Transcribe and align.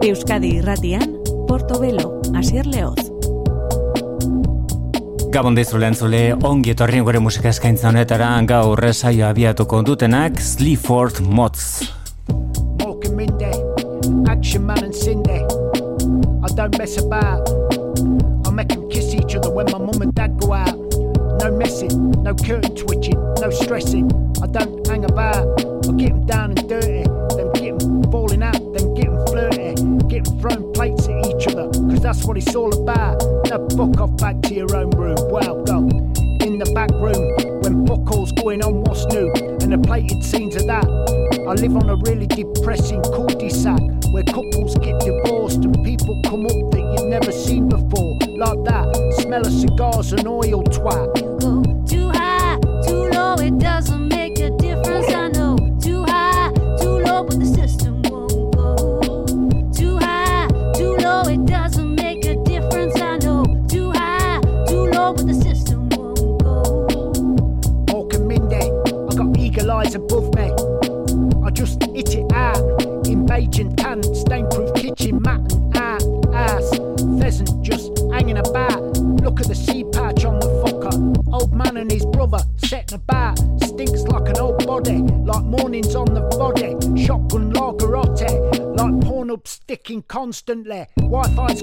Euskadi 0.00 0.54
irratian, 0.56 1.18
Portobelo, 1.46 2.22
Asier 2.32 2.64
Leoz. 2.64 3.02
Gabon 5.28 5.54
dizu 5.54 5.76
lehen 5.76 5.92
zule, 5.94 6.20
ongi 6.40 6.72
etorri 6.72 7.02
gure 7.04 7.20
musika 7.20 7.50
eskaintza 7.52 7.90
honetara, 7.90 8.30
gaur 8.48 8.80
saio 8.94 9.26
abiatuko 9.28 9.82
dutenak, 9.84 10.40
Sleaford 10.40 11.20
Mods. 11.20 11.92
Morgan 12.80 13.14
Minde, 13.14 13.52
Action 14.32 14.64
Man 14.64 14.84
and 14.84 14.96
Cindy. 14.96 15.44
I 16.40 16.48
don't 16.56 16.78
mess 16.78 16.96
about. 16.96 17.44
I 18.46 18.50
make 18.50 18.68
them 18.68 18.88
kiss 18.88 19.12
each 19.12 19.36
other 19.36 19.50
when 19.50 19.66
my 19.66 19.78
mum 19.78 20.00
and 20.00 20.14
dad 20.14 20.40
go 20.40 20.54
out. 20.54 20.80
No 21.44 21.52
messing, 21.52 22.10
no 22.22 22.34
curtain 22.34 22.74
twitching, 22.74 23.20
no 23.38 23.50
stressing. 23.50 24.08
I 24.42 24.46
don't 24.46 24.86
hang 24.88 25.04
about. 25.04 25.44
I 25.60 25.92
get 25.92 26.08
them 26.08 26.24
down 26.24 26.49
it's 32.40 32.56
all 32.56 32.72
about. 32.82 33.22
Now 33.48 33.66
fuck 33.76 34.00
off 34.00 34.16
back 34.16 34.40
to 34.42 34.54
your 34.54 34.74
own 34.74 34.90
room. 34.90 35.16
Well, 35.30 35.62
go 35.64 35.78
in 36.44 36.58
the 36.58 36.70
back 36.74 36.90
room 36.92 37.60
when 37.62 37.86
fuck 37.86 38.10
all's 38.10 38.32
going 38.32 38.62
on, 38.62 38.82
what's 38.84 39.04
new, 39.06 39.30
and 39.60 39.72
the 39.72 39.78
plated 39.78 40.24
scenes 40.24 40.56
of 40.56 40.66
that. 40.66 40.86
I 41.46 41.52
live 41.54 41.76
on 41.76 41.88
a 41.90 41.96
really 41.96 42.26
depressing 42.26 43.02
constantly. 90.30 90.86
Wi 90.98 91.24
Fi's 91.34 91.60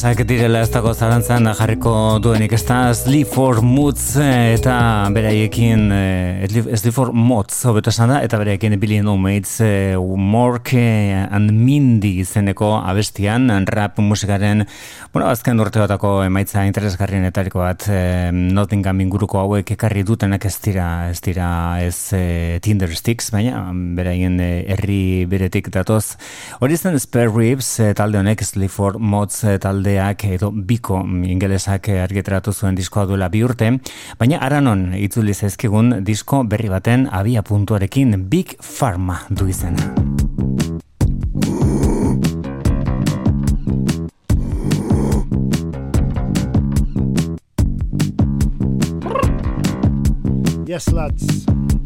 Ingresak 0.00 0.24
direla 0.24 0.62
ez 0.64 0.70
dago 0.72 0.94
zarantzan 0.96 1.44
jarriko 1.58 1.90
duenik 2.24 2.54
ez 2.56 2.62
da 2.64 2.94
Sleep 2.96 3.28
for 3.28 3.58
Moods 3.60 4.14
eh, 4.16 4.54
eta 4.54 4.72
beraiekin 5.12 5.82
eh, 5.92 6.46
Sleep 6.48 6.94
for 6.96 7.10
Mods 7.12 7.58
hobeto 7.68 7.92
esan 7.92 8.08
da 8.08 8.22
eta 8.24 8.38
beraiekin 8.40 8.78
Billy 8.80 9.02
No 9.04 9.18
Mates 9.20 9.58
eh, 9.60 9.98
Mork 10.00 10.72
eh, 10.72 11.26
and 11.28 11.52
Mindy 11.52 12.14
izeneko 12.22 12.70
abestian 12.78 13.50
rap 13.68 14.00
musikaren 14.00 14.64
bueno, 15.12 15.26
azken 15.28 15.60
urte 15.60 15.82
batako 15.82 16.14
emaitza 16.24 16.64
interesgarrienetariko 16.64 17.60
bat 17.60 17.84
eh, 17.92 18.30
Nottingham 18.32 19.04
inguruko 19.04 19.42
hauek 19.42 19.74
ekarri 19.76 20.06
dutenak 20.08 20.48
ez 20.48 20.54
dira 20.64 20.88
ez 21.10 21.20
dira 21.20 21.50
ez 21.84 21.98
eh, 22.16 22.56
Tinder 22.64 22.96
Sticks 22.96 23.28
baina 23.36 23.66
beraien 24.00 24.40
herri 24.40 25.26
beretik 25.28 25.68
datoz. 25.76 26.16
Hori 26.64 26.80
zen 26.80 26.96
Spare 27.04 27.28
Ribs 27.28 27.74
talde 28.00 28.24
honek 28.24 28.48
Sleep 28.48 28.72
for 28.72 28.96
Mods 28.96 29.44
eh, 29.44 29.60
taldeak 29.90 30.24
edo 30.36 30.50
biko 30.50 31.00
ingelesak 31.02 31.88
argitaratu 31.88 32.52
zuen 32.52 32.76
diskoa 32.78 33.06
duela 33.06 33.28
bi 33.28 33.42
urte, 33.42 33.72
baina 34.18 34.38
aranon 34.38 34.94
itzuli 34.94 35.34
zaizkigun 35.34 36.04
disko 36.04 36.44
berri 36.44 36.68
baten 36.68 37.08
abia 37.10 37.42
puntuarekin 37.42 38.28
Big 38.30 38.56
Pharma 38.60 39.20
du 39.30 39.48
izena. 39.48 39.94
Yes, 50.66 50.86
lads. 50.92 51.79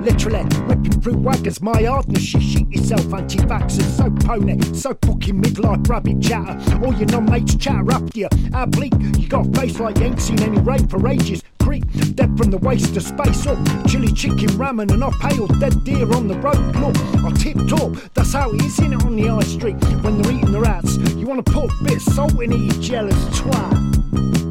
Literally 0.00 0.44
whipping 0.66 1.00
through 1.00 1.18
wagons, 1.18 1.60
my 1.60 1.82
hardness. 1.82 2.22
She 2.22 2.40
shit 2.40 2.68
yourself, 2.70 3.12
anti 3.12 3.38
vaxxers. 3.38 3.96
So 3.96 4.10
pony, 4.26 4.60
so 4.74 4.96
fucking 5.02 5.40
midlife 5.40 5.88
rabbit 5.88 6.20
chatter. 6.20 6.84
All 6.84 6.94
your 6.94 7.06
non 7.08 7.24
mates 7.26 7.56
chatter 7.56 7.90
after 7.90 8.18
you. 8.18 8.28
How 8.52 8.66
bleak, 8.66 8.94
you 9.18 9.28
got 9.28 9.46
a 9.46 9.60
face 9.60 9.80
like 9.80 9.98
you 9.98 10.04
ain't 10.04 10.20
seen 10.20 10.40
any 10.40 10.60
rain 10.60 10.86
for 10.88 11.06
ages. 11.08 11.42
Creep, 11.60 11.84
dead 12.14 12.36
from 12.38 12.50
the 12.50 12.58
waist 12.58 12.94
to 12.94 13.00
space 13.00 13.46
up. 13.46 13.58
Chili 13.86 14.12
chicken 14.12 14.48
ramen 14.56 14.90
and 14.92 15.04
I 15.04 15.10
pale 15.20 15.46
dead 15.46 15.84
deer 15.84 16.10
on 16.14 16.28
the 16.28 16.38
road. 16.38 16.76
Look, 16.76 16.96
I 17.24 17.30
tipped 17.32 17.72
up. 17.72 17.92
That's 18.14 18.32
how 18.32 18.50
is 18.52 18.78
in 18.78 18.92
it 18.92 19.04
on 19.04 19.16
the 19.16 19.26
high 19.26 19.42
street 19.42 19.76
when 20.02 20.22
they're 20.22 20.32
eating 20.32 20.52
the 20.52 20.60
rats. 20.60 20.96
You 21.16 21.26
want 21.26 21.44
to 21.44 21.52
put 21.52 21.70
a 21.70 21.84
bit 21.84 21.96
of 21.96 22.02
salt 22.02 22.40
in 22.40 22.52
it, 22.52 22.58
you 22.58 22.82
jealous 22.82 23.16
twat. 23.38 24.47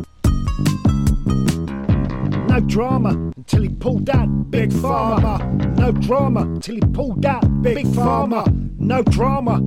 No 2.58 2.64
drama 2.64 3.10
until 3.38 3.62
he 3.62 3.70
pulled 3.70 4.08
that 4.08 4.50
big 4.50 4.74
farmer. 4.74 5.38
No 5.78 5.92
drama 5.92 6.42
until 6.42 6.74
he 6.74 6.82
pulled 6.82 7.22
that 7.22 7.62
big 7.62 7.86
farmer. 7.94 8.46
No 8.80 9.04
drama. 9.04 9.62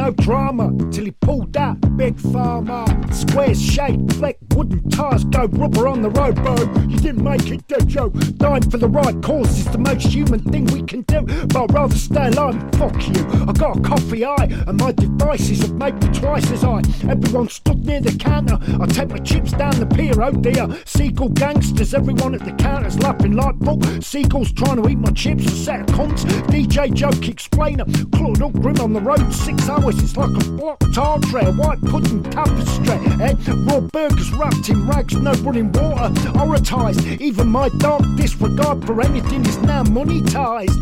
No 0.00 0.10
drama 0.12 0.72
till 0.90 1.04
he 1.04 1.10
pulled 1.10 1.52
that 1.52 1.76
big 1.98 2.18
farmer. 2.18 2.86
Square 3.12 3.54
shape, 3.54 4.00
black 4.18 4.38
wooden 4.54 4.88
tires, 4.88 5.24
go 5.24 5.44
rubber 5.44 5.88
on 5.88 6.00
the 6.00 6.08
road, 6.10 6.36
bro. 6.36 6.56
You 6.88 6.98
didn't 6.98 7.22
make 7.22 7.50
it, 7.50 7.66
did 7.68 7.92
you? 7.92 8.08
Dying 8.38 8.68
for 8.70 8.78
the 8.78 8.88
right 8.88 9.20
cause 9.22 9.58
is 9.58 9.66
the 9.66 9.78
most 9.78 10.06
human 10.06 10.40
thing 10.40 10.64
we 10.66 10.82
can 10.84 11.02
do. 11.02 11.20
But 11.48 11.64
I'd 11.64 11.74
rather 11.74 11.96
stay 11.96 12.28
alive 12.28 12.56
fuck 12.78 12.96
you. 13.08 13.26
I 13.46 13.52
got 13.52 13.76
a 13.76 13.80
coffee 13.82 14.24
eye, 14.24 14.48
and 14.66 14.80
my 14.80 14.92
devices 14.92 15.60
have 15.60 15.74
made 15.74 16.02
me 16.02 16.08
twice 16.18 16.50
as 16.50 16.62
high. 16.62 16.82
Everyone 17.06 17.48
stood 17.48 17.84
near 17.84 18.00
the 18.00 18.16
counter. 18.16 18.58
I 18.80 18.86
take 18.86 19.10
my 19.10 19.18
chips 19.18 19.52
down 19.52 19.78
the 19.78 19.86
pier, 19.86 20.22
oh 20.22 20.32
dear. 20.32 20.66
Seagull 20.86 21.28
gangsters, 21.30 21.92
everyone 21.92 22.34
at 22.34 22.44
the 22.46 22.52
counter's 22.52 22.98
laughing 23.00 23.32
like 23.32 23.58
fuck. 23.62 23.80
Seagulls 24.02 24.52
trying 24.52 24.82
to 24.82 24.88
eat 24.88 24.98
my 24.98 25.12
chips, 25.12 25.44
a 25.44 25.50
set 25.50 25.80
of 25.80 25.86
cunts. 25.94 26.24
DJ 26.46 26.90
joke 26.94 27.28
explainer, 27.28 27.84
clawed 28.14 28.40
up 28.40 28.52
grim 28.52 28.80
on 28.80 28.94
the 28.94 29.00
road, 29.00 29.30
six 29.34 29.68
hours. 29.68 29.89
It's 29.98 30.16
like 30.16 30.30
a 30.30 30.50
blocked 30.50 30.94
tar 30.94 31.16
a 31.16 31.52
white 31.52 31.80
pudding 31.82 32.22
tapestry. 32.22 32.94
Eh? 33.20 33.34
Raw 33.66 33.80
burgers 33.80 34.32
wrapped 34.32 34.68
in 34.68 34.86
rags, 34.86 35.14
no 35.14 35.32
running 35.42 35.72
water. 35.72 36.14
Horrorized, 36.30 37.20
even 37.20 37.48
my 37.48 37.68
dark 37.78 38.02
disregard 38.16 38.86
for 38.86 39.00
anything 39.02 39.44
is 39.46 39.58
now 39.58 39.82
monetized. 39.82 40.76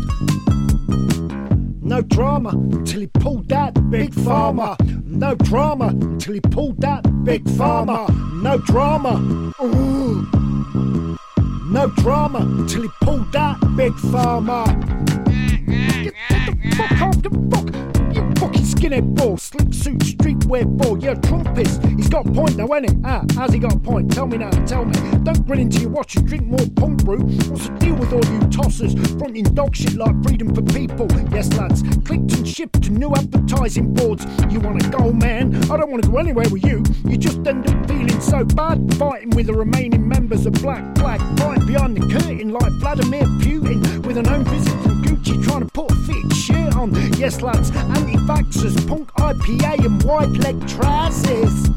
No 1.81 2.01
drama 2.01 2.51
till 2.85 3.01
he 3.01 3.07
pulled 3.07 3.49
that 3.49 3.89
big 3.89 4.13
farmer. 4.13 4.75
No 5.05 5.33
drama 5.33 5.91
till 6.19 6.35
he 6.35 6.39
pulled 6.39 6.79
that 6.81 7.01
big 7.23 7.49
farmer. 7.51 8.05
No 8.33 8.59
drama. 8.59 9.53
Ooh. 9.59 10.27
No 11.71 11.87
drama 11.97 12.67
till 12.67 12.83
he 12.83 12.89
pulled 13.01 13.31
that 13.31 13.57
big 13.75 13.95
farmer. 13.95 14.65
Get, 15.25 16.13
get 16.29 16.61
the 16.61 16.75
fuck 16.77 17.01
off 17.01 17.21
the 17.23 17.29
fuck 17.51 17.88
fucking 18.39 18.61
skinhead 18.61 19.15
ball, 19.15 19.37
slick 19.37 19.73
suit, 19.73 19.99
streetwear 19.99 20.65
ball. 20.65 20.97
You're 20.97 21.13
a 21.13 21.17
trumpist. 21.17 21.83
He's 21.97 22.07
got 22.07 22.25
a 22.25 22.31
point 22.31 22.55
now, 22.55 22.73
ain't 22.73 22.89
he? 22.89 22.95
Ah, 23.03 23.23
has 23.35 23.51
he 23.51 23.59
got 23.59 23.75
a 23.75 23.79
point? 23.79 24.11
Tell 24.13 24.27
me 24.27 24.37
now, 24.37 24.49
tell 24.65 24.85
me. 24.85 24.93
Don't 25.23 25.45
grin 25.45 25.59
into 25.59 25.81
your 25.81 25.89
watch 25.89 26.15
and 26.15 26.25
drink 26.25 26.45
more 26.45 26.65
punk 26.75 27.03
brew. 27.03 27.19
What's 27.19 27.67
the 27.67 27.75
deal 27.79 27.95
with 27.95 28.13
all 28.13 28.23
you 28.33 28.39
tossers? 28.49 28.93
Fronting 29.19 29.43
dog 29.43 29.75
shit 29.75 29.95
like 29.95 30.15
freedom 30.23 30.55
for 30.55 30.61
people. 30.61 31.07
Yes, 31.31 31.51
lads, 31.57 31.83
clicked 32.05 32.31
and 32.33 32.47
shipped 32.47 32.81
to 32.83 32.91
new 32.91 33.13
advertising 33.13 33.93
boards. 33.93 34.25
You 34.49 34.61
wanna 34.61 34.89
go, 34.89 35.11
man? 35.11 35.55
I 35.69 35.75
don't 35.75 35.91
wanna 35.91 36.07
go 36.07 36.17
anywhere 36.17 36.47
with 36.49 36.63
you. 36.63 36.83
You 37.05 37.17
just 37.17 37.45
end 37.45 37.69
up 37.69 37.87
feeling 37.87 38.21
so 38.21 38.45
bad, 38.45 38.93
fighting 38.95 39.31
with 39.31 39.47
the 39.47 39.53
remaining 39.53 40.07
members 40.07 40.45
of 40.45 40.53
Black 40.53 40.97
Flag, 40.97 41.19
fighting 41.37 41.67
behind 41.67 41.97
the 41.97 42.07
curtain 42.07 42.53
like 42.53 42.71
Vladimir 42.73 43.23
Putin 43.43 44.05
with 44.05 44.17
an 44.17 44.29
own 44.29 44.45
visit 44.45 44.98
Gucci 45.29 45.43
trying 45.43 45.59
to 45.61 45.65
put 45.67 45.91
a 45.91 45.95
fit 45.95 46.33
shirt 46.33 46.75
on. 46.75 46.93
Yes, 47.17 47.41
lads, 47.41 47.71
anti 47.71 48.15
vaxxers, 48.15 48.87
punk 48.87 49.11
IPA, 49.13 49.85
and 49.85 50.03
wide 50.03 50.37
leg 50.37 50.67
trousers. 50.67 51.69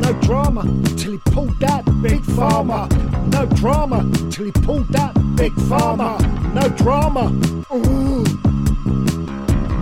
No 0.00 0.12
drama 0.22 0.62
till 0.96 1.12
he 1.12 1.18
pulled 1.26 1.58
that 1.60 1.84
big 2.02 2.22
farmer. 2.24 2.88
No 3.28 3.46
drama 3.46 4.10
till 4.30 4.46
he 4.46 4.52
pulled 4.52 4.88
that 4.88 5.14
big 5.36 5.52
farmer. 5.68 6.18
No 6.54 6.68
drama. 6.68 7.26
Ooh. 7.72 8.24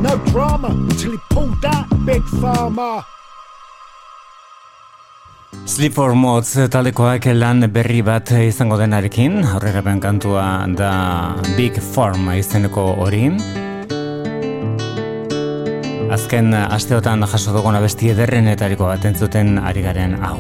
No 0.03 0.17
drama 0.27 0.89
till 0.97 1.13
he 1.13 1.19
pulled 1.31 1.61
that 1.63 1.87
big 2.05 2.23
farmer. 2.41 3.05
Sleep 5.49 5.95
for 5.97 6.13
Mods 6.13 6.51
talekoak 6.69 7.25
lan 7.33 7.65
berri 7.73 8.03
bat 8.05 8.29
izango 8.37 8.77
denarekin, 8.77 9.39
horregapen 9.49 10.01
kantua 10.01 10.67
da 10.77 10.91
Big 11.57 11.79
Farm 11.81 12.29
izeneko 12.35 12.85
hori. 13.01 13.31
Azken 16.13 16.53
asteotan 16.53 17.25
jaso 17.33 17.57
dugun 17.57 17.81
abesti 17.81 18.13
ederrenetariko 18.13 18.91
bat 18.91 19.09
entzuten 19.09 19.57
ari 19.59 19.85
garen 19.87 20.19
hau. 20.21 20.37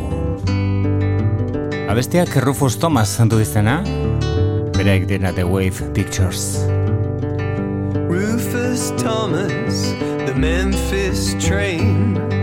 Abestiak 1.88 2.36
Rufus 2.44 2.76
Thomas 2.76 3.16
du 3.32 3.40
izena, 3.40 3.80
bereik 4.76 5.08
dira 5.08 5.32
The 5.32 5.48
Wave 5.48 5.94
Pictures. 5.94 6.66
Rufus 8.12 8.92
Thomas, 9.00 9.94
the 10.26 10.34
Memphis 10.36 11.32
train 11.40 12.37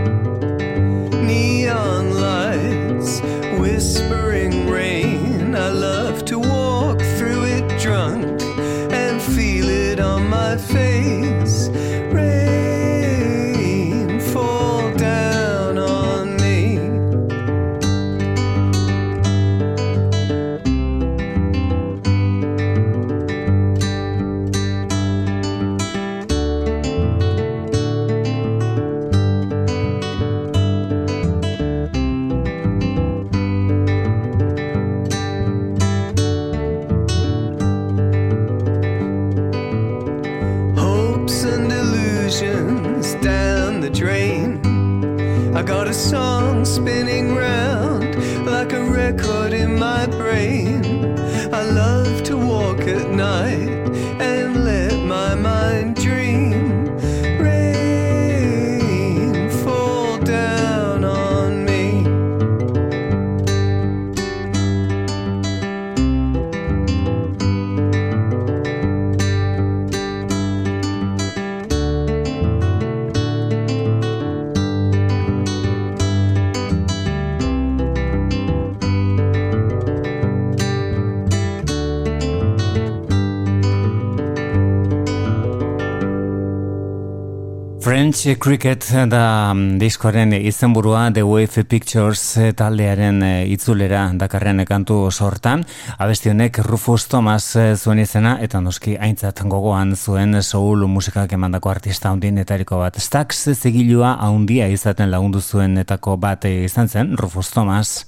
French 88.16 88.40
Cricket 88.40 88.86
da 89.12 89.52
mm, 89.54 89.76
diskoaren 89.76 90.32
izenburua 90.38 91.10
The 91.12 91.24
Wave 91.28 91.66
Pictures 91.68 92.22
taldearen 92.56 93.18
eh, 93.28 93.50
itzulera 93.52 94.06
dakarren 94.16 94.62
kantu 94.66 95.10
sortan. 95.12 95.66
Abesti 96.00 96.32
honek 96.32 96.62
Rufus 96.64 97.10
Thomas 97.12 97.58
eh, 97.60 97.76
zuen 97.76 98.00
izena 98.00 98.38
eta 98.40 98.62
noski 98.64 98.96
aintzat 98.96 99.42
gogoan 99.52 99.98
zuen 99.98 100.42
soul 100.44 100.88
musikak 100.88 101.34
emandako 101.36 101.70
artista 101.70 102.12
hundin 102.12 102.40
bat. 102.40 102.96
Stax 102.96 103.50
zigilua 103.52 104.16
haundia 104.22 104.68
izaten 104.68 105.12
lagundu 105.12 105.42
zuen 105.42 105.78
etako 105.78 106.16
bat 106.16 106.46
izan 106.46 106.88
zen, 106.88 107.18
Rufus 107.18 107.50
Thomas. 107.50 108.06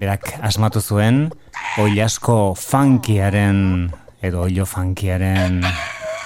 Berak 0.00 0.38
asmatu 0.40 0.80
zuen, 0.80 1.28
oilasko 1.78 2.54
funkiaren, 2.54 3.90
edo 4.22 4.40
oilo 4.40 4.64
funkiaren 4.64 5.60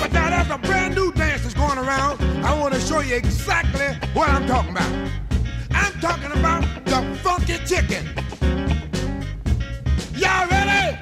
But 0.00 0.12
now 0.12 0.30
there's 0.30 0.50
a 0.50 0.58
brand 0.58 0.94
new 0.94 1.12
dance 1.12 1.42
that's 1.42 1.54
going 1.54 1.78
around. 1.78 2.20
I 2.44 2.58
want 2.58 2.74
to 2.74 2.80
show 2.80 3.00
you 3.00 3.16
exactly 3.16 3.88
what 4.14 4.28
I'm 4.28 4.46
talking 4.46 4.70
about. 4.70 4.92
I'm 5.72 5.92
talking 6.00 6.32
about 6.32 6.62
the 6.84 7.02
funky 7.22 7.58
chicken. 7.66 8.04
Y'all 10.14 10.48
ready? 10.48 10.98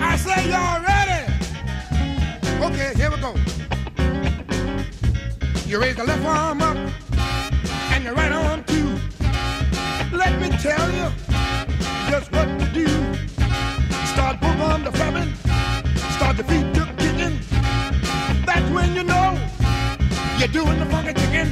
I 0.00 0.16
say 0.16 0.50
y'all 0.50 0.82
ready. 0.82 1.32
Okay, 2.66 2.92
here 2.96 3.10
we 3.10 3.16
go. 3.20 3.34
You 5.66 5.80
raise 5.80 5.96
the 5.96 6.04
left 6.04 6.24
arm 6.24 6.60
up 6.60 6.76
and 7.92 8.06
the 8.06 8.12
right 8.12 8.32
arm 8.32 8.62
too. 8.64 8.98
Let 10.16 10.40
me 10.40 10.50
tell 10.58 10.90
you 10.90 11.10
just 12.10 12.30
what 12.32 12.46
to 12.58 12.70
do. 12.74 12.86
Start 14.12 14.40
both 14.40 14.60
arms 14.60 14.84
to 14.84 14.92
flapping, 14.92 15.34
start 16.16 16.36
the 16.36 16.44
feet 16.44 16.74
to 16.74 16.91
when 18.72 18.94
you 18.94 19.04
know 19.04 19.38
you're 20.38 20.48
doing 20.48 20.78
the 20.78 20.86
funky 20.86 21.12
chicken. 21.14 21.46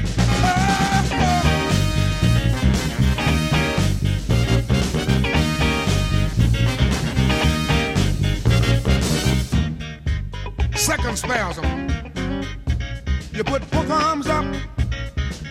Second 10.76 11.18
spasm. 11.18 11.64
You 13.32 13.44
put 13.44 13.70
both 13.70 13.90
arms 13.90 14.26
up 14.26 14.44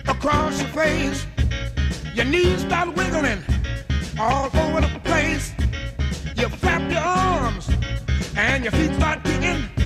across 0.07 0.59
your 0.59 0.69
face. 0.69 1.25
Your 2.13 2.25
knees 2.25 2.61
start 2.61 2.95
wiggling 2.95 3.41
all 4.19 4.49
over 4.57 4.81
the 4.81 4.99
place. 5.03 5.53
You 6.35 6.49
flap 6.49 6.91
your 6.91 7.01
arms 7.01 7.69
and 8.35 8.63
your 8.63 8.71
feet 8.73 8.93
start 8.95 9.23
kicking. 9.23 9.78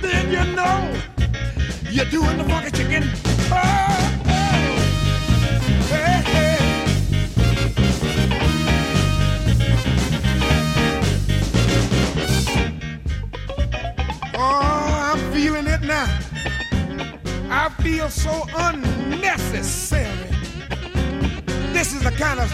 Then 0.00 0.30
you 0.30 0.44
know 0.54 0.92
you're 1.90 2.06
doing 2.06 2.38
the 2.38 2.44
funky 2.44 2.70
chicken. 2.70 3.10
Oh, 3.52 3.56
oh. 4.26 4.60
Hey, 5.90 6.22
hey. 6.32 6.58
Oh, 14.34 15.12
I'm 15.12 15.32
feeling 15.32 15.66
it 15.66 15.82
now. 15.82 16.06
I 17.50 17.68
feel 17.82 18.08
so 18.08 18.46
unnecessary. 18.56 20.30
This 21.72 21.92
is 21.92 22.02
the 22.02 22.12
kind 22.12 22.40
of 22.40 22.50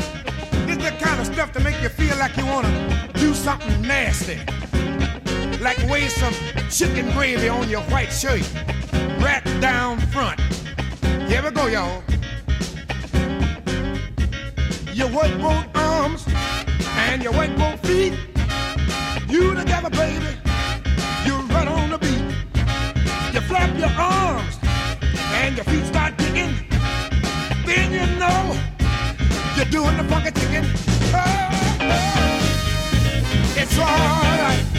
this 0.66 0.76
is 0.78 0.82
the 0.82 0.90
kind 0.98 1.20
of 1.20 1.26
stuff 1.26 1.52
to 1.52 1.60
make 1.60 1.80
you 1.82 1.88
feel 1.88 2.16
like 2.16 2.36
you 2.36 2.46
wanna 2.46 3.12
do 3.14 3.34
something 3.34 3.82
nasty. 3.82 4.40
Like 5.60 5.78
waste 5.88 6.18
some 6.18 6.34
chicken 6.70 7.10
gravy 7.12 7.48
on 7.48 7.68
your 7.68 7.82
white 7.82 8.12
shirt. 8.12 8.42
Right 9.20 9.42
down 9.60 9.98
front. 10.12 10.40
Here 11.28 11.42
we 11.42 11.50
go, 11.50 11.66
y'all. 11.66 12.02
You 14.92 15.06
work 15.08 15.32
both 15.40 15.66
arms 15.74 16.24
and 16.96 17.22
you 17.22 17.32
work 17.32 17.54
both 17.56 17.86
feet. 17.86 18.14
You 19.28 19.54
together, 19.54 19.90
baby. 19.90 20.36
You 21.24 21.34
run 21.54 21.68
on 21.68 21.90
the 21.90 21.98
beat. 21.98 22.24
You 23.34 23.40
flap 23.42 23.76
your 23.78 23.90
arms 23.90 24.58
and 25.42 25.56
your 25.56 25.64
feet 25.64 25.84
start 25.86 26.16
kicking, 26.18 26.54
then 27.64 27.92
you 27.92 28.06
know 28.18 28.58
you're 29.56 29.66
doing 29.66 29.96
the 29.96 30.04
funky 30.04 30.30
chicken. 30.40 30.64
Oh, 31.14 31.48
oh, 31.80 32.40
it's 33.56 33.78
alright. 33.78 34.75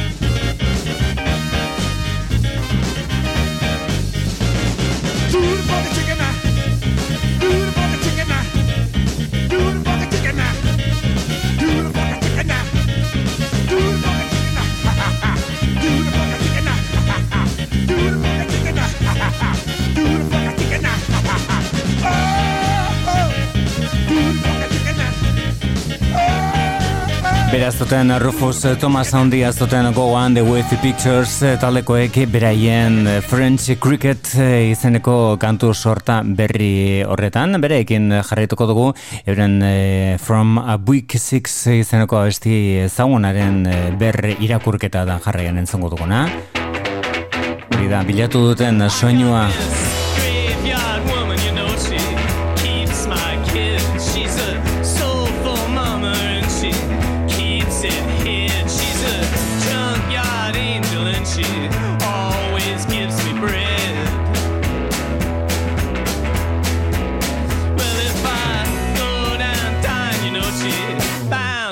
Beraz 27.58 27.80
zuten 27.82 28.14
Rufus 28.22 28.60
Thomas 28.78 29.10
handia 29.18 29.50
zuten 29.52 29.92
Go 29.94 30.14
On 30.14 30.36
The 30.36 30.44
With 30.44 30.70
The 30.70 30.78
Pictures 30.78 31.42
eh, 31.42 31.56
taldekoek 31.58 32.20
beraien 32.30 33.08
eh, 33.08 33.16
French 33.26 33.80
Cricket 33.82 34.30
eh, 34.38 34.70
izeneko 34.70 35.40
kantu 35.42 35.72
sorta 35.74 36.20
berri 36.22 37.02
horretan. 37.02 37.58
Bereekin 37.58 38.14
jarraituko 38.22 38.70
dugu 38.70 38.86
euren 39.26 39.58
From 40.22 40.60
a 40.60 40.78
Week 40.78 41.18
Six 41.18 41.66
izeneko 41.80 42.22
abesti 42.22 42.86
zagunaren 42.86 43.64
berri 43.98 44.38
irakurketa 44.46 45.08
da 45.10 45.18
jarraian 45.26 45.58
entzongo 45.58 45.90
duguna. 45.90 46.28
Hori 47.74 47.90
da, 47.90 48.06
bilatu 48.06 48.52
duten 48.52 48.86
soinua 48.92 49.48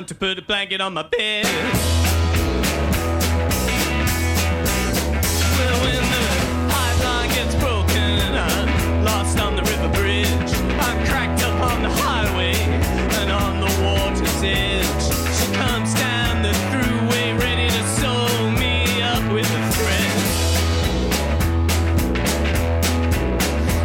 bound 0.06 0.10
to 0.10 0.16
put 0.16 0.38
a 0.38 0.42
blanket 0.42 0.82
on 0.82 0.94
my 0.94 1.04
bed. 1.04 1.46
Well, 5.58 5.80
when 5.84 6.04
the 6.14 6.28
pipeline 6.74 7.30
gets 7.30 7.56
broken 7.56 8.20
and 8.26 8.36
I'm 8.38 9.04
lost 9.04 9.40
on 9.40 9.56
the 9.56 9.64
river 9.64 9.90
bridge, 9.94 10.54
I'm 10.80 11.06
cracked 11.06 11.42
up 11.44 11.72
on 11.72 11.82
the 11.82 11.90
highway 11.90 12.54
and 13.20 13.32
on 13.32 13.60
the 13.60 13.72
water's 13.84 14.44
edge. 14.44 14.86
She 15.38 15.48
comes 15.54 15.94
down 15.96 16.42
the 16.44 16.54
thruway 16.70 17.40
ready 17.40 17.68
to 17.70 17.84
sew 17.98 18.52
me 18.52 19.02
up 19.02 19.24
with 19.34 19.50
a 19.50 19.72
thread. 19.74 20.12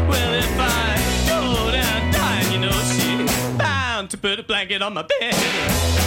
Well, 0.08 0.34
if 0.34 0.58
I 0.58 0.96
go 1.28 1.70
down 1.72 2.12
dying, 2.12 2.52
you 2.52 2.58
know 2.60 2.80
she's 2.92 3.58
bound 3.58 4.10
to 4.10 4.18
put 4.18 4.38
a 4.38 4.42
blanket 4.42 4.82
on 4.82 4.94
my 4.94 5.02
bed. 5.02 5.99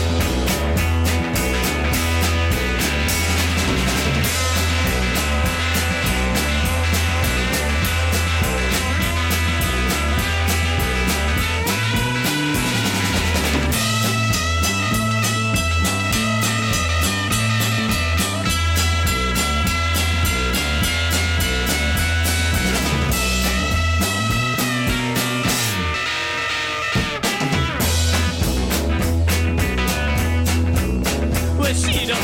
sitter 32.05 32.15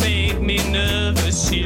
Fake 0.00 0.40
me 0.40 0.58
nervous, 0.70 1.48
she 1.48 1.64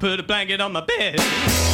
put 0.00 0.18
a 0.18 0.22
blanket 0.22 0.60
on 0.62 0.72
my 0.72 0.80
bed. 0.80 1.69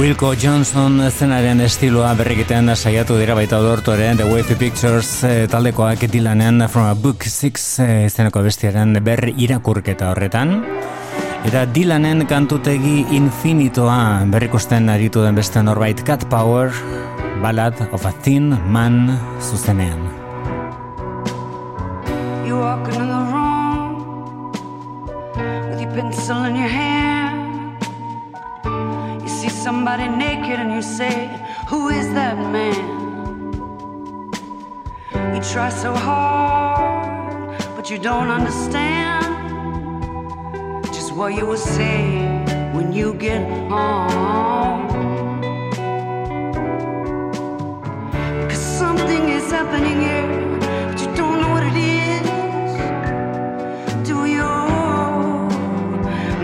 Wilco 0.00 0.30
Johnson 0.32 0.94
zenaren 1.12 1.58
estiloa 1.60 2.14
berrikiten 2.16 2.72
saiatu 2.72 3.18
dira 3.20 3.34
baita 3.36 3.58
odortuaren 3.60 4.16
The 4.16 4.24
Wavy 4.24 4.54
Pictures 4.56 5.10
eh, 5.28 5.42
taldekoak 5.52 6.06
dilanen 6.08 6.64
From 6.72 6.86
a 6.88 6.94
Book 6.96 7.26
6 7.28 7.66
eh, 7.84 8.06
izeneko 8.06 8.40
bestiaren 8.40 8.96
berri 9.04 9.34
irakurketa 9.44 10.08
horretan. 10.14 10.54
Eta 11.44 11.66
Dylanen 11.68 12.24
kantutegi 12.30 13.04
infinitoa 13.12 14.24
berrikusten 14.32 14.88
aritu 14.88 15.20
den 15.26 15.36
beste 15.36 15.60
norbait 15.60 16.00
Cat 16.00 16.24
Power, 16.32 16.72
Ballad 17.44 17.84
of 17.92 18.08
a 18.08 18.14
Thin 18.24 18.56
Man 18.72 19.18
zuzenean. 19.50 20.08
You 22.48 22.56
walking 22.56 22.99
don't 38.02 38.30
understand 38.30 39.26
just 40.86 41.12
what 41.12 41.34
you 41.34 41.44
will 41.44 41.58
say 41.58 42.22
when 42.72 42.94
you 42.94 43.12
get 43.14 43.42
home. 43.68 44.88
Cause 48.48 48.78
something 48.78 49.28
is 49.28 49.50
happening 49.50 50.00
here, 50.00 50.26
but 50.88 50.98
you 50.98 51.14
don't 51.14 51.42
know 51.42 51.50
what 51.50 51.62
it 51.62 51.76
is. 51.76 52.26
Do 54.08 54.24
you, 54.24 54.48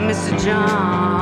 Mr. 0.07 0.39
Johns? 0.45 1.16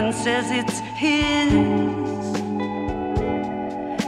And 0.00 0.14
says 0.14 0.50
it's 0.50 0.78
his. 0.96 1.52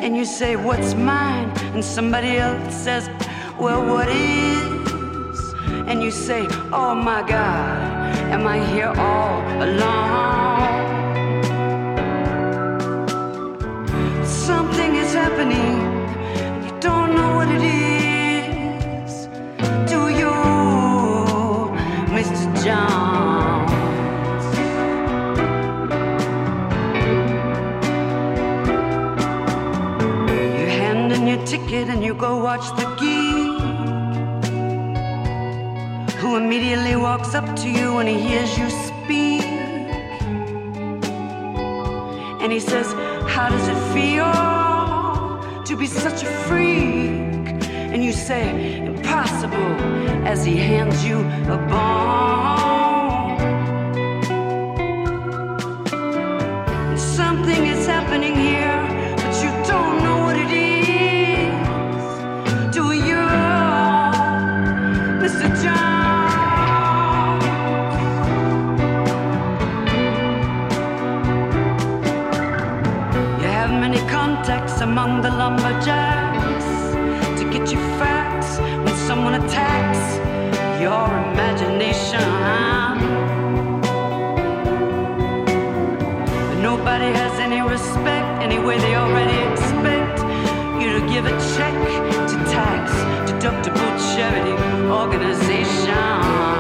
And 0.03 0.17
you 0.17 0.25
say, 0.25 0.57
What's 0.57 0.95
mine? 0.95 1.51
And 1.75 1.85
somebody 1.85 2.39
else 2.39 2.75
says, 2.75 3.11
Well, 3.59 3.85
what 3.87 4.09
is? 4.09 5.55
And 5.89 6.03
you 6.03 6.11
say, 6.11 6.47
Oh 6.73 6.95
my 6.95 7.21
God, 7.21 8.17
am 8.35 8.47
I 8.47 8.59
here 8.73 8.93
all 9.09 9.43
alone? 9.67 10.63
Something 14.25 14.95
is 14.97 15.13
happening. 15.13 15.72
Go 32.23 32.37
watch 32.37 32.67
the 32.79 32.87
geek. 33.01 33.61
Who 36.21 36.37
immediately 36.37 36.95
walks 36.95 37.35
up 37.35 37.57
to 37.63 37.69
you 37.69 37.95
when 37.97 38.07
he 38.07 38.17
hears 38.17 38.57
you 38.57 38.71
speak. 38.71 39.43
And 42.43 42.53
he 42.53 42.61
says, 42.61 42.93
How 43.35 43.49
does 43.49 43.67
it 43.75 43.81
feel 43.93 44.33
to 45.65 45.77
be 45.77 45.87
such 45.87 46.23
a 46.23 46.31
freak? 46.47 47.59
And 47.93 48.05
you 48.05 48.13
say, 48.13 48.45
Impossible, 48.87 49.73
as 50.33 50.45
he 50.45 50.57
hands 50.57 51.05
you 51.05 51.19
a 51.57 51.59
bone. 51.71 52.53
Something 56.97 57.67
is 57.67 57.85
happening 57.85 58.37
here, 58.37 58.62
the 75.23 75.31
lumberjacks 75.31 76.65
to 77.39 77.49
get 77.49 77.71
you 77.71 77.79
facts 77.97 78.59
when 78.59 78.97
someone 79.07 79.35
attacks 79.35 80.03
your 80.81 81.07
imagination. 81.31 82.19
But 86.49 86.59
nobody 86.61 87.13
has 87.21 87.39
any 87.39 87.61
respect 87.63 88.43
anyway, 88.43 88.79
they 88.81 88.97
already 88.97 89.39
expect 89.53 90.19
you 90.83 90.99
to 90.99 91.07
give 91.07 91.25
a 91.27 91.37
check 91.55 91.77
to 92.31 92.37
tax 92.51 92.91
deductible 93.31 93.93
charity 94.17 94.57
organization. 94.91 96.52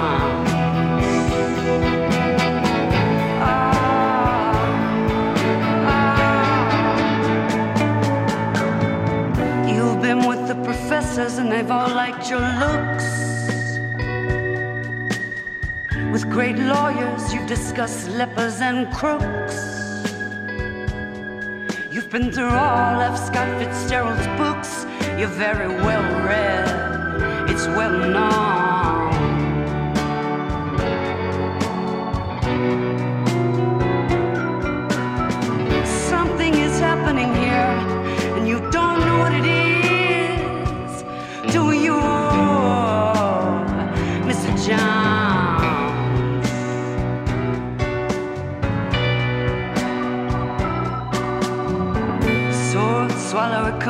Professors 11.12 11.38
and 11.38 11.52
they've 11.52 11.70
all 11.70 11.90
liked 11.90 12.30
your 12.30 12.40
looks. 12.40 13.78
With 16.10 16.24
great 16.30 16.56
lawyers, 16.56 17.34
you've 17.34 17.46
discussed 17.46 18.08
lepers 18.08 18.60
and 18.62 18.90
crooks. 18.94 19.58
You've 21.90 22.08
been 22.08 22.32
through 22.32 22.48
all 22.48 23.00
of 23.08 23.18
Scott 23.18 23.58
Fitzgerald's 23.58 24.26
books. 24.38 24.86
You're 25.18 25.28
very 25.28 25.68
well 25.68 26.24
read, 26.24 27.50
it's 27.50 27.66
well 27.66 27.98
known. 27.98 28.51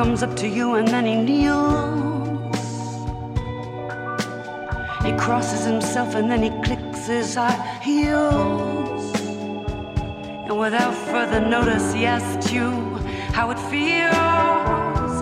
Comes 0.03 0.21
up 0.21 0.35
to 0.35 0.49
you 0.49 0.75
and 0.75 0.85
then 0.89 1.05
he 1.05 1.15
kneels. 1.15 2.55
He 5.05 5.13
crosses 5.13 5.63
himself 5.63 6.15
and 6.15 6.29
then 6.29 6.43
he 6.43 6.49
clicks 6.65 7.07
his 7.07 7.37
heels. 7.81 9.03
And 10.47 10.59
without 10.59 10.93
further 10.93 11.39
notice, 11.39 11.93
he 11.93 12.05
asks 12.05 12.51
you 12.51 12.71
how 13.37 13.51
it 13.51 13.59
feels. 13.71 15.13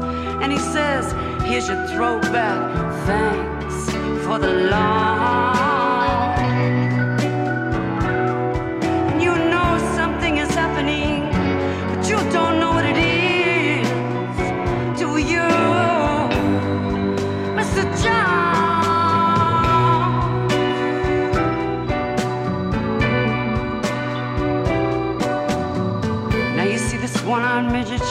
And 0.42 0.52
he 0.52 0.58
says, 0.58 1.12
Here's 1.44 1.68
your 1.68 1.86
throwback. 1.90 2.60
Thanks 3.06 4.26
for 4.26 4.40
the 4.40 4.52
loan. 4.72 5.61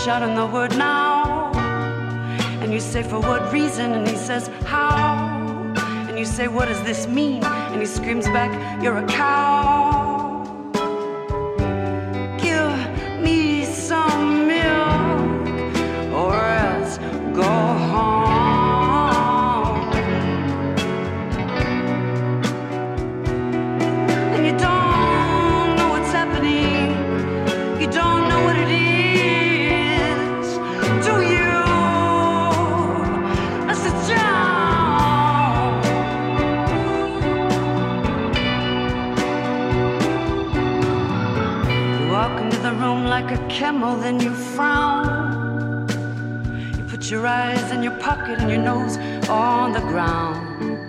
Shot 0.04 0.22
in 0.22 0.34
the 0.34 0.46
wood 0.46 0.78
now. 0.78 1.52
And 2.62 2.72
you 2.72 2.80
say, 2.80 3.02
for 3.02 3.20
what 3.20 3.52
reason? 3.52 3.92
And 3.92 4.08
he 4.08 4.16
says, 4.16 4.48
how? 4.64 5.74
And 6.08 6.18
you 6.18 6.24
say, 6.24 6.48
what 6.48 6.68
does 6.68 6.82
this 6.84 7.06
mean? 7.06 7.44
And 7.44 7.80
he 7.80 7.86
screams 7.86 8.24
back, 8.26 8.50
you're 8.82 8.96
a 8.96 9.06
cow. 9.06 9.99
Your 47.11 47.27
eyes 47.27 47.73
in 47.73 47.83
your 47.83 47.96
pocket 47.99 48.38
and 48.38 48.49
your 48.49 48.61
nose 48.61 48.96
on 49.29 49.73
the 49.73 49.81
ground. 49.81 50.88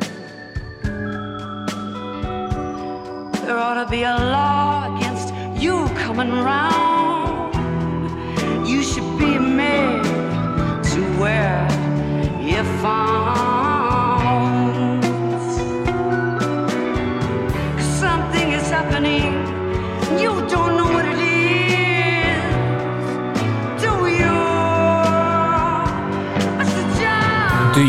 There 3.43 3.57
ought 3.57 3.83
to 3.83 3.89
be 3.89 4.03
a 4.03 4.15
law 4.15 4.95
against 4.95 5.33
you 5.59 5.87
coming 5.95 6.31
round. 6.31 7.55
You 8.67 8.83
should 8.83 9.17
be 9.17 9.39
made 9.39 10.03
to 10.91 11.19
wear 11.19 11.60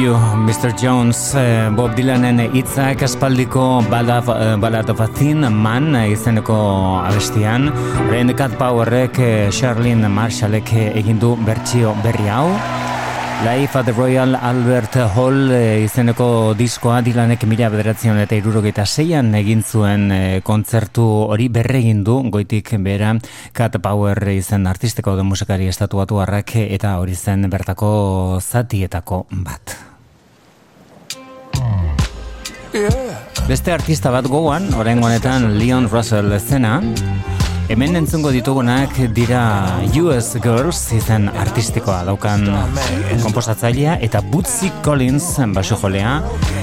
you, 0.02 0.14
Mr. 0.46 0.74
Jones, 0.74 1.34
eh, 1.34 1.70
Bob 1.70 1.94
Dylanen 1.94 2.40
hitzak 2.54 3.02
aspaldiko 3.02 3.82
Ballad, 3.90 4.28
eh, 4.28 4.56
Ballad 4.58 4.90
of 4.90 5.00
a 5.00 5.06
Thin 5.06 5.46
Man 5.52 5.94
eh, 5.94 6.10
izeneko 6.12 6.56
abestian. 7.04 7.70
Orain 8.08 8.34
Cat 8.34 8.56
Powerrek, 8.58 9.18
eh, 9.18 9.50
Charlene 9.50 10.08
Marshallek 10.08 10.72
eh, 10.72 10.88
egin 10.98 11.20
du 11.20 11.36
bertsio 11.36 11.94
berri 12.02 12.28
hau. 12.28 12.48
Life 13.44 13.78
at 13.78 13.86
the 13.86 13.92
Royal 13.92 14.34
Albert 14.34 14.96
Hall 15.14 15.50
eh, 15.50 15.84
izeneko 15.84 16.54
diskoa 16.58 17.00
Dylanek 17.02 17.46
mila 17.50 17.70
bederatzion 17.70 18.18
eta 18.22 18.38
irurogeita 18.38 18.86
zeian 18.86 19.34
egin 19.34 19.62
zuen 19.62 20.10
eh, 20.14 20.40
kontzertu 20.42 21.06
hori 21.28 21.48
berregin 21.48 22.02
du 22.04 22.18
goitik 22.30 22.74
bera 22.82 23.14
Cat 23.52 23.78
Power 23.82 24.28
izen 24.34 24.66
artisteko 24.66 25.16
de 25.16 25.22
musikari 25.22 25.70
estatuatu 25.70 26.20
harrak 26.22 26.56
eta 26.66 26.98
hori 26.98 27.14
zen 27.14 27.50
bertako 27.50 28.40
zatietako 28.40 29.26
bat. 29.30 29.91
Beste 33.48 33.72
artista 33.74 34.10
bat 34.14 34.26
gogoan, 34.30 34.70
orain 34.80 35.02
honetan 35.02 35.58
Leon 35.58 35.88
Russell 35.90 36.32
zena, 36.40 36.78
hemen 37.68 37.96
entzungo 38.00 38.30
ditugunak 38.32 38.96
dira 39.16 39.42
US 40.00 40.36
Girls 40.42 40.80
izen 40.96 41.28
artistikoa 41.28 42.02
daukan 42.08 42.46
komposatzailea 43.22 43.98
eta 44.06 44.22
Bootsy 44.32 44.70
Collins 44.84 45.34
baso 45.52 45.76
jolea, 45.80 46.20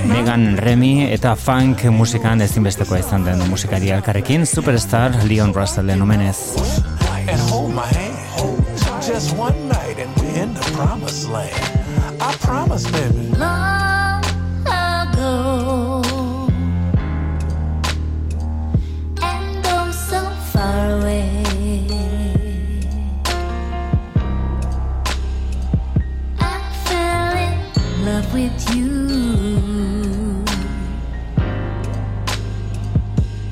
Megan 0.09 0.57
Remy 0.57 1.09
eta 1.13 1.35
funk 1.35 1.85
musikan 1.93 2.41
ezinbestekoa 2.41 3.03
izan 3.03 3.27
den 3.27 3.43
musikari 3.49 3.91
alkarrekin, 3.91 4.45
Superstar 4.45 5.23
Leon 5.27 5.53
Russellen 5.53 6.01
omenez. 6.01 6.39
and. 7.27 8.09
Just 9.05 9.35
one 9.35 9.67
night 9.67 9.97
and 9.97 10.15
we're 10.17 10.43
in 10.43 10.53
the 10.53 10.61
promised 10.75 11.27
land. 11.29 12.21
I 12.21 12.35
promise, 12.41 12.85
baby. 12.91 13.29
long 13.37 13.88
away. 20.79 21.43
I 26.39 26.55
fell 26.85 27.33
in 27.47 27.55
love 28.05 28.33
with 28.33 28.75
you. 28.75 28.89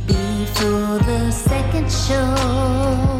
Before 0.08 0.98
the 1.10 1.32
second 1.32 1.92
show 1.92 3.17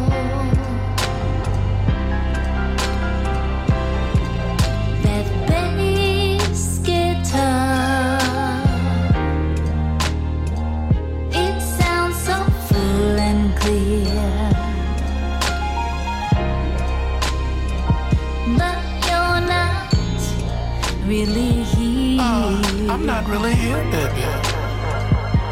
I'm 22.90 23.04
not 23.04 23.28
really 23.28 23.54
here, 23.54 23.82
baby. 23.90 24.24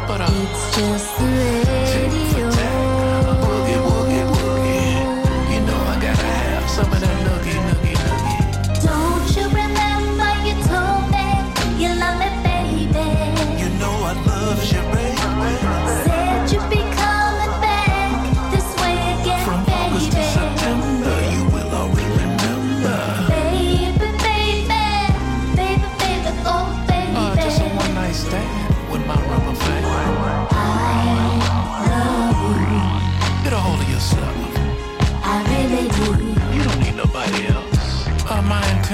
But 0.07 0.21
uh, 0.21 0.27
It's 0.31 0.75
just 0.75 1.19
the 1.19 1.25
radio. 1.25 2.06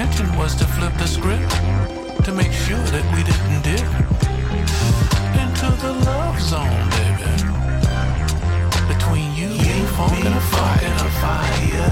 Intention 0.04 0.36
was 0.36 0.54
to 0.54 0.64
flip 0.66 0.92
the 0.98 1.06
script 1.06 1.50
to 2.24 2.32
make 2.32 2.52
sure 2.52 2.84
that 2.94 3.04
we 3.14 3.22
didn't 3.24 3.62
dip 3.62 3.88
into 5.42 5.68
the 5.82 5.92
love 6.04 6.38
zone, 6.40 6.88
baby. 6.98 7.32
Between 8.92 9.34
you, 9.34 9.48
me, 9.48 9.86
funk 9.96 10.24
and 10.24 10.34
a 10.34 10.40
fire, 10.52 10.80
and 10.82 11.00
a 11.00 11.10
fire. 11.22 11.90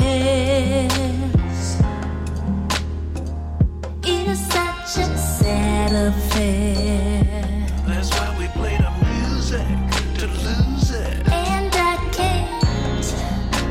Loneliness 0.00 1.80
is 4.04 4.38
such 4.46 4.92
a 5.04 5.16
sad 5.16 5.92
affair, 5.92 7.44
That's 7.86 8.10
why 8.10 8.28
we 8.38 8.46
play 8.48 8.76
the 8.76 8.90
music 9.06 9.66
to 10.18 10.26
lose 10.26 10.90
it. 10.90 11.26
and 11.32 11.74
I 11.74 11.96
can't 12.12 13.06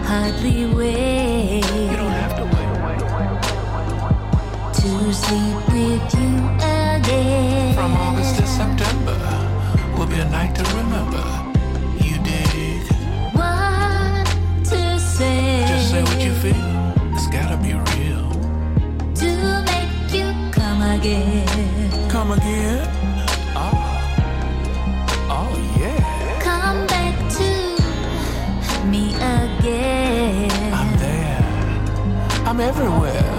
hardly 0.07 0.65
wait. 0.73 1.18
You 1.39 1.95
don't 1.95 2.11
have 2.11 2.35
to 2.35 2.43
wait, 2.43 2.71
wait, 2.83 3.01
wait. 3.15 3.39
to 4.73 5.13
sleep 5.13 5.55
with 5.71 6.13
you 6.15 6.35
again. 6.59 7.73
From 7.75 7.93
August 7.95 8.39
to 8.39 8.45
September 8.45 9.17
will 9.97 10.07
be 10.07 10.19
a 10.19 10.29
night 10.29 10.53
to 10.55 10.63
remember. 10.75 11.28
Everywhere. 32.61 33.38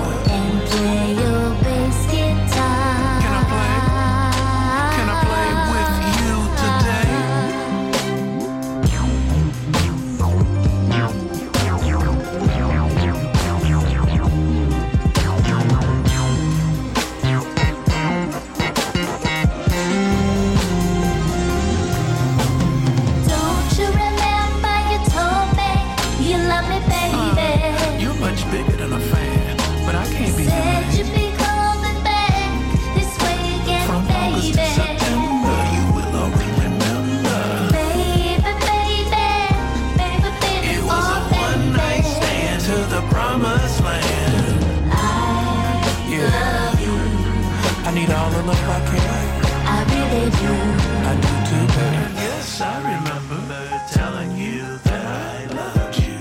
I 48.10 48.12
need 48.12 48.18
all 48.18 48.30
the 48.30 48.42
love 48.42 48.68
I 48.68 48.80
can. 48.90 49.00
I 49.66 49.78
really 49.94 50.30
do. 50.42 50.52
I 51.06 51.14
do 51.24 51.32
too, 51.48 51.64
baby. 51.78 52.14
Yes, 52.16 52.60
I 52.60 52.76
remember 52.82 53.40
telling 53.92 54.36
you 54.36 54.78
that 54.84 55.06
I 55.06 55.46
loved 55.54 55.98
you. 56.02 56.18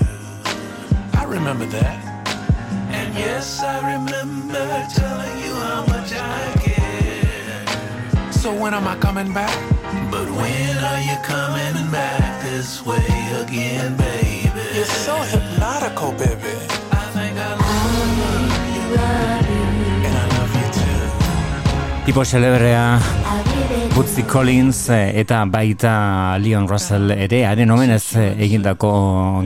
I 1.18 1.24
remember 1.24 1.66
that. 1.66 1.98
And 2.90 3.14
yes, 3.14 3.60
I 3.60 3.94
remember 3.94 4.86
telling 4.94 5.38
you 5.44 5.54
how 5.54 5.84
much 5.86 6.12
I 6.12 6.52
care. 6.62 8.32
So 8.32 8.54
when 8.54 8.72
am 8.72 8.86
I 8.86 8.96
coming 8.98 9.32
back? 9.32 9.54
But 10.12 10.30
when 10.30 10.76
are 10.78 11.00
you 11.00 11.16
coming 11.24 11.90
back 11.90 12.42
this 12.44 12.86
way 12.86 13.04
again, 13.42 13.96
baby? 13.96 14.76
You're 14.76 14.84
so 14.84 15.16
hypnotical, 15.22 16.12
baby. 16.12 16.79
Tipo 22.10 22.24
do. 22.24 23.94
Bootsy 23.94 24.24
Collins 24.24 24.88
eh, 24.90 25.20
eta 25.20 25.44
baita 25.46 26.36
Leon 26.42 26.66
Russell 26.66 27.12
ere 27.14 27.44
haren 27.46 27.70
omenez 27.70 28.16
eh, 28.18 28.34
egindako 28.46 28.90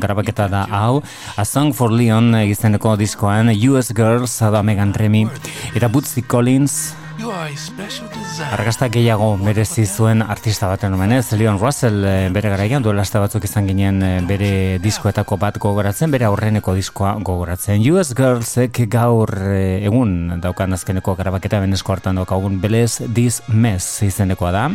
grabaketa 0.00 0.48
da 0.48 0.62
hau 0.72 1.02
A 1.36 1.44
Song 1.44 1.74
for 1.74 1.92
Leon 1.92 2.32
eh, 2.34 2.46
izeneko 2.48 2.96
diskoan 2.96 3.52
US 3.68 3.92
Girls 3.92 4.38
da 4.40 4.62
Megan 4.62 4.94
Remy 4.96 5.26
eta 5.74 5.92
Bootsy 5.92 6.22
Collins 6.22 6.94
You 7.18 7.30
are 7.30 7.52
a 7.52 7.56
special 7.56 8.08
design. 8.08 8.50
argazta 8.52 8.88
gehiago 8.90 9.36
merezi 9.38 9.84
zuen 9.86 10.22
artista 10.22 10.66
baten 10.66 10.94
omenez 10.96 11.32
Leon 11.38 11.60
Russell 11.60 12.02
eh, 12.04 12.30
bere 12.34 12.50
garaian 12.50 12.82
duela 12.82 13.04
batzuk 13.04 13.44
izan 13.46 13.68
ginen 13.70 14.02
eh, 14.02 14.20
bere 14.26 14.78
diskoetako 14.82 15.36
bat 15.38 15.58
gogoratzen 15.62 16.10
bere 16.10 16.26
aurreneko 16.26 16.74
diskoa 16.74 17.14
gogoratzen. 17.22 17.84
US 17.92 18.14
Girlsek 18.18 18.82
gaur 18.90 19.30
eh, 19.30 19.86
egun 19.86 20.40
daukan 20.40 20.72
azkeneko 20.74 21.14
grabaketa 21.14 21.60
benesko 21.60 21.92
hartan 21.92 22.18
daukagun 22.18 22.60
Belez 22.60 22.98
This 23.14 23.42
Mess 23.46 24.02
izenekoa 24.02 24.50
da. 24.50 24.66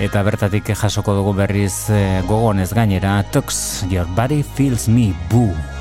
Eta 0.00 0.22
bertatik 0.26 0.74
jasoko 0.74 1.14
dugu 1.14 1.32
berriz 1.38 1.86
gogonez 2.26 2.72
gainera 2.74 3.22
Tux, 3.30 3.86
Your 3.88 4.06
Body 4.18 4.42
Feels 4.42 4.88
Me 4.88 5.14
Boo 5.30 5.75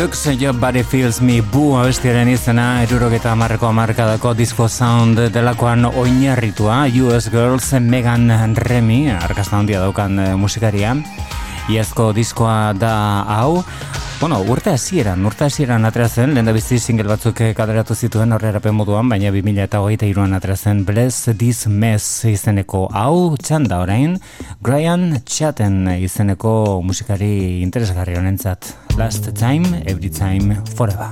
Tux 0.00 0.24
Your 0.40 0.54
Body 0.56 0.80
Feels 0.82 1.18
Me 1.20 1.42
Bu 1.44 1.74
abestiaren 1.76 2.30
izena 2.32 2.80
erurogeta 2.80 3.34
amarreko 3.34 3.66
amarkadako 3.68 4.32
disco 4.38 4.64
sound 4.64 5.18
delakoan 5.34 5.84
oinarritua. 5.84 6.86
US 7.04 7.28
Girls 7.28 7.74
Megan 7.84 8.56
Remy 8.56 9.10
arkazta 9.12 9.58
handia 9.58 9.82
daukan 9.84 10.16
eh, 10.24 10.30
musikaria. 10.40 10.94
Iazko 11.68 12.14
diskoa 12.16 12.72
da 12.72 12.94
hau. 13.28 13.60
Bueno, 14.22 14.40
urte 14.48 14.72
hasieran, 14.72 15.20
urte 15.28 15.44
hasieran 15.44 15.84
atrazen, 15.84 16.32
lehen 16.32 16.48
da 16.48 16.56
bizi 16.56 16.80
single 16.80 17.08
batzuk 17.08 17.44
kaderatu 17.56 17.94
zituen 17.94 18.32
horrerapen 18.32 18.74
moduan, 18.76 19.08
baina 19.08 19.28
2000 19.28 19.64
eta 19.68 19.80
hogeita 19.84 20.08
iruan 20.08 20.32
atrazen 20.36 20.84
Bless 20.88 21.28
This 21.36 21.66
Mess 21.68 22.24
izeneko 22.28 22.86
hau, 22.88 23.36
txanda 23.36 23.82
orain, 23.84 24.16
Brian 24.64 25.10
Chatten 25.24 25.82
izeneko 26.00 26.80
musikari 26.84 27.60
interesgarri 27.60 28.16
honentzat. 28.16 28.74
Last 29.00 29.34
time, 29.34 29.64
every 29.86 30.10
time, 30.10 30.62
forever. 30.76 31.10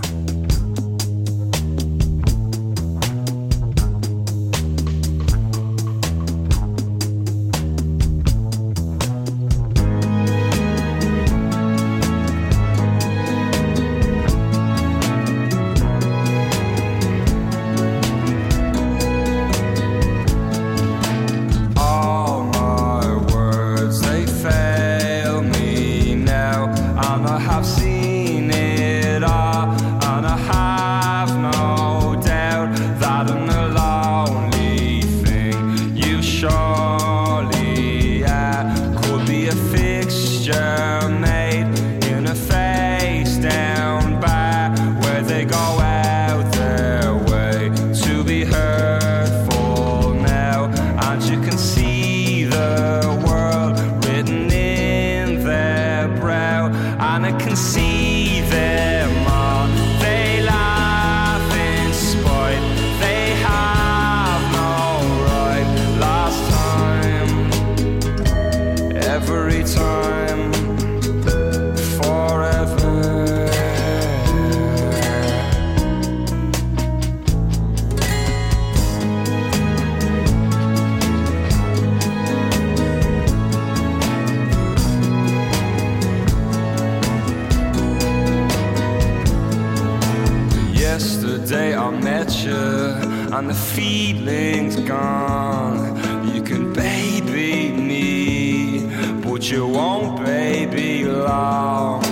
and 93.38 93.48
the 93.48 93.54
feeling's 93.54 94.74
gone. 94.80 95.94
You 96.34 96.42
can 96.42 96.72
baby 96.72 97.70
me, 97.70 98.80
but 99.22 99.48
you 99.48 99.64
won't 99.64 100.24
baby 100.24 101.04
long. 101.04 102.02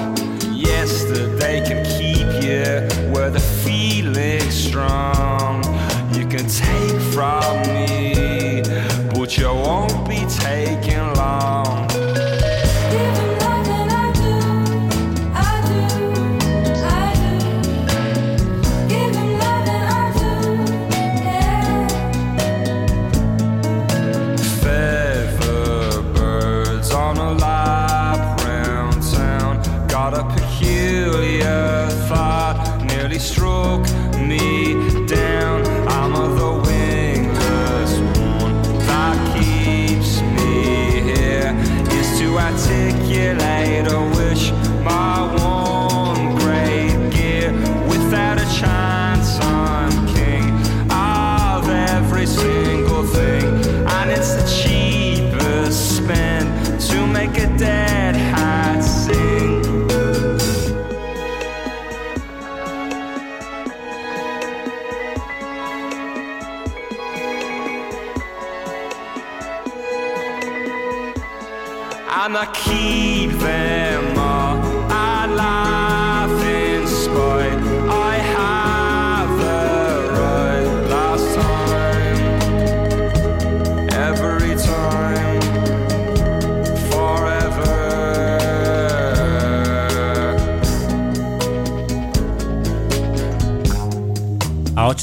Yesterday 0.54 1.66
can 1.66 1.84
keep 1.98 2.28
you 2.44 3.10
where 3.10 3.30
the 3.30 3.40
feeling's 3.40 4.54
strong. 4.54 5.25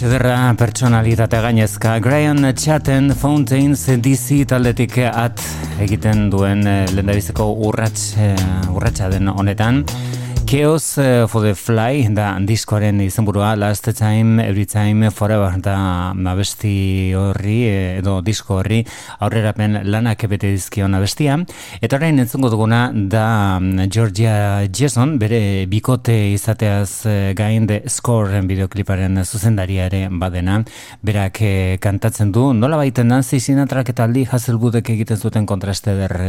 Ederra 0.04 0.54
pertsonalitate 0.60 1.40
gainezka. 1.44 1.98
Graham 2.04 2.44
Chatten 2.54 3.14
Fountains 3.16 3.86
DC 3.88 4.44
taldetik 4.50 4.98
at 5.08 5.42
egiten 5.84 6.30
duen 6.34 6.66
eh, 6.68 6.84
lendabizeko 6.92 7.48
urrats, 7.68 8.14
eh, 8.18 8.36
urratsa 8.74 9.10
den 9.14 9.32
honetan 9.32 9.84
Chaos 10.46 10.98
uh, 10.98 11.28
for 11.28 11.42
the 11.42 11.56
Fly 11.56 12.08
da 12.14 12.38
diskoaren 12.40 13.02
izenburua 13.02 13.56
Last 13.56 13.88
Time, 13.98 14.44
Every 14.44 14.66
Time, 14.66 15.10
Forever 15.12 15.58
da 15.62 16.12
abesti 16.12 17.14
horri 17.18 17.58
eh, 17.68 17.98
edo 18.00 18.20
disko 18.22 18.60
horri 18.60 18.82
aurrerapen 19.20 19.80
lanak 19.90 20.26
bete 20.30 20.52
dizkion 20.54 20.96
abestia 20.98 21.38
eta 21.82 21.98
orain 21.98 22.20
entzungo 22.20 22.50
duguna 22.54 22.88
da 22.94 23.60
mm, 23.60 23.90
Georgia 23.90 24.64
Jason 24.68 25.18
bere 25.20 25.66
bikote 25.70 26.16
izateaz 26.34 27.06
eh, 27.06 27.34
gain 27.38 27.68
de 27.68 27.82
score 27.88 28.42
videocliparen 28.48 29.24
zuzendaria 29.26 29.88
ere 29.92 30.08
badena 30.10 30.62
berak 31.02 31.44
kantatzen 31.82 32.32
du 32.32 32.52
nola 32.54 32.82
baiten 32.82 33.08
Nancy 33.12 33.40
Sinatra 33.40 33.86
eta 33.86 34.10
aldi 34.10 34.26
Hasselwoodek 34.32 34.96
egiten 34.98 35.18
zuten 35.18 35.46
kontraste 35.46 35.96
der 36.02 36.20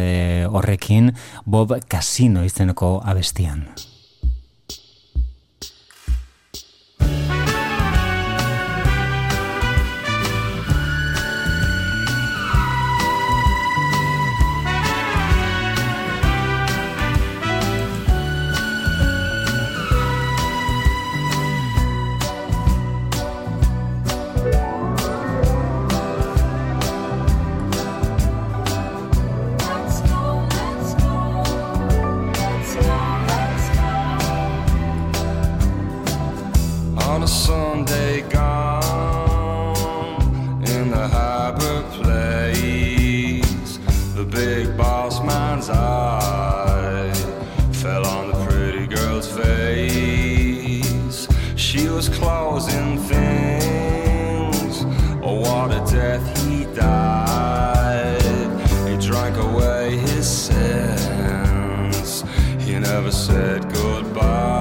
horrekin 0.50 1.12
Bob 1.46 1.74
Casino 1.88 2.44
izeneko 2.44 3.00
abestian. 3.04 3.66
death 55.90 56.46
he 56.46 56.64
died. 56.74 58.20
He 58.88 58.96
drank 58.96 59.36
away 59.36 59.96
his 59.96 60.28
sins. 60.28 62.24
He 62.60 62.78
never 62.78 63.10
said 63.10 63.62
goodbye. 63.72 64.53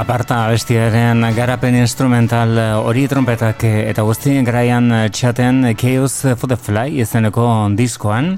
Aparta 0.00 0.46
bestiaren 0.48 1.20
garapen 1.36 1.74
instrumental 1.76 2.54
eh, 2.56 2.68
hori 2.88 3.02
trompetak 3.04 3.66
eh, 3.68 3.82
eta 3.90 4.00
guztien 4.08 4.46
graian 4.48 4.86
eh, 4.96 5.00
txaten 5.12 5.74
Chaos 5.76 6.22
for 6.40 6.48
the 6.48 6.56
Fly 6.56 7.02
izeneko 7.02 7.44
diskoan, 7.76 8.30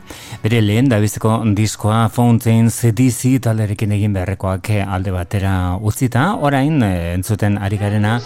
bere 0.42 0.58
lehen 0.58 0.88
da 0.90 0.98
biziko 0.98 1.36
diskoa 1.54 2.08
Fountains 2.10 2.80
DC 2.82 3.36
talerekin 3.46 3.94
egin 3.94 4.16
beharrekoak 4.16 4.72
alde 4.82 5.14
batera 5.14 5.76
utzita, 5.78 6.32
orain 6.42 6.82
entzuten 6.82 7.60
ari 7.62 7.78
garena 7.78 8.16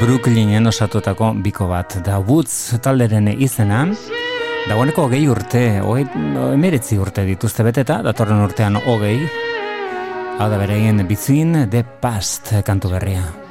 Brooklynen 0.00 0.72
osatutako 0.72 1.34
biko 1.44 1.68
bat. 1.68 1.98
Da 2.08 2.16
Woods 2.24 2.80
taleren 2.80 3.28
izena, 3.36 3.84
Dagoeneko 4.68 5.04
hogei 5.06 5.26
urte, 5.28 5.62
hogei, 5.84 6.08
emeritzi 6.54 6.96
urte 7.00 7.28
dituzte 7.28 7.68
beteta, 7.68 8.00
datorren 8.04 8.40
urtean 8.48 8.80
hogei, 8.80 9.18
Hau 10.38 10.46
da 10.46 10.58
beraien 10.60 11.02
bizin 11.08 11.66
The 11.70 11.82
Past 11.98 12.52
kantu 12.62 12.92
berria. 12.94 13.47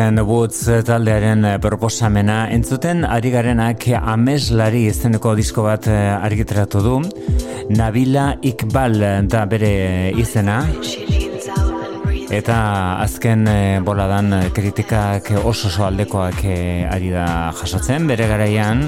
Zen 0.00 0.16
Woods 0.24 0.62
taldearen 0.88 1.42
eh, 1.44 1.56
proposamena. 1.60 2.46
Entzuten 2.54 3.02
ari 3.04 3.28
garenak 3.34 3.84
ameslari 3.98 4.86
izeneko 4.88 5.34
disko 5.36 5.66
bat 5.66 5.90
eh, 5.92 6.14
argitaratu 6.14 6.80
du. 6.80 6.94
Nabila 7.76 8.30
Iqbal 8.40 8.96
da 9.28 9.44
bere 9.50 9.74
izena. 10.16 10.62
Eta 12.32 12.56
azken 13.04 13.44
eh, 13.52 13.80
boladan 13.84 14.32
eh, 14.38 14.42
kritikak 14.56 15.34
oso 15.42 15.68
oso 15.68 15.84
aldekoak 15.90 16.46
eh, 16.48 16.88
ari 16.88 17.12
da 17.12 17.26
jasotzen. 17.60 18.08
Bere 18.08 18.30
garaian 18.30 18.86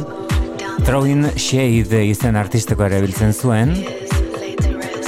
Throwing 0.86 1.28
Shade 1.36 2.06
izen 2.08 2.40
artisteko 2.40 2.88
ere 2.88 3.04
biltzen 3.04 3.36
zuen 3.36 3.76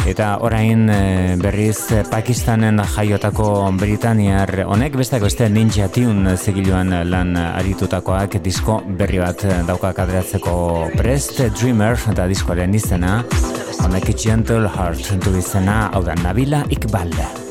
Eta 0.05 0.35
orain 0.45 0.89
eh, 0.93 1.37
berriz 1.41 1.79
eh, 1.97 2.03
Pakistanen 2.05 2.83
jaiotako 2.95 3.47
Britaniar 3.81 4.51
honek 4.69 4.99
besteak 5.01 5.25
beste 5.25 5.49
Ninja 5.49 5.89
Tune 5.89 6.37
zigiluan 6.37 6.93
lan 7.09 7.33
aritutakoak 7.41 8.37
disko 8.45 8.83
berri 8.85 9.23
bat 9.23 9.47
daukak 9.69 10.03
adreatzeko 10.05 10.91
Prest 10.99 11.41
Dreamer 11.57 11.97
eta 12.13 12.29
diskoaren 12.29 12.77
izena 12.77 13.23
honek 13.81 14.13
Gentle 14.13 14.69
Heart 14.77 15.17
du 15.25 15.39
izena 15.41 15.89
hau 15.95 16.05
da 16.05 16.19
Nabila 16.21 16.67
Iqbal. 16.69 17.44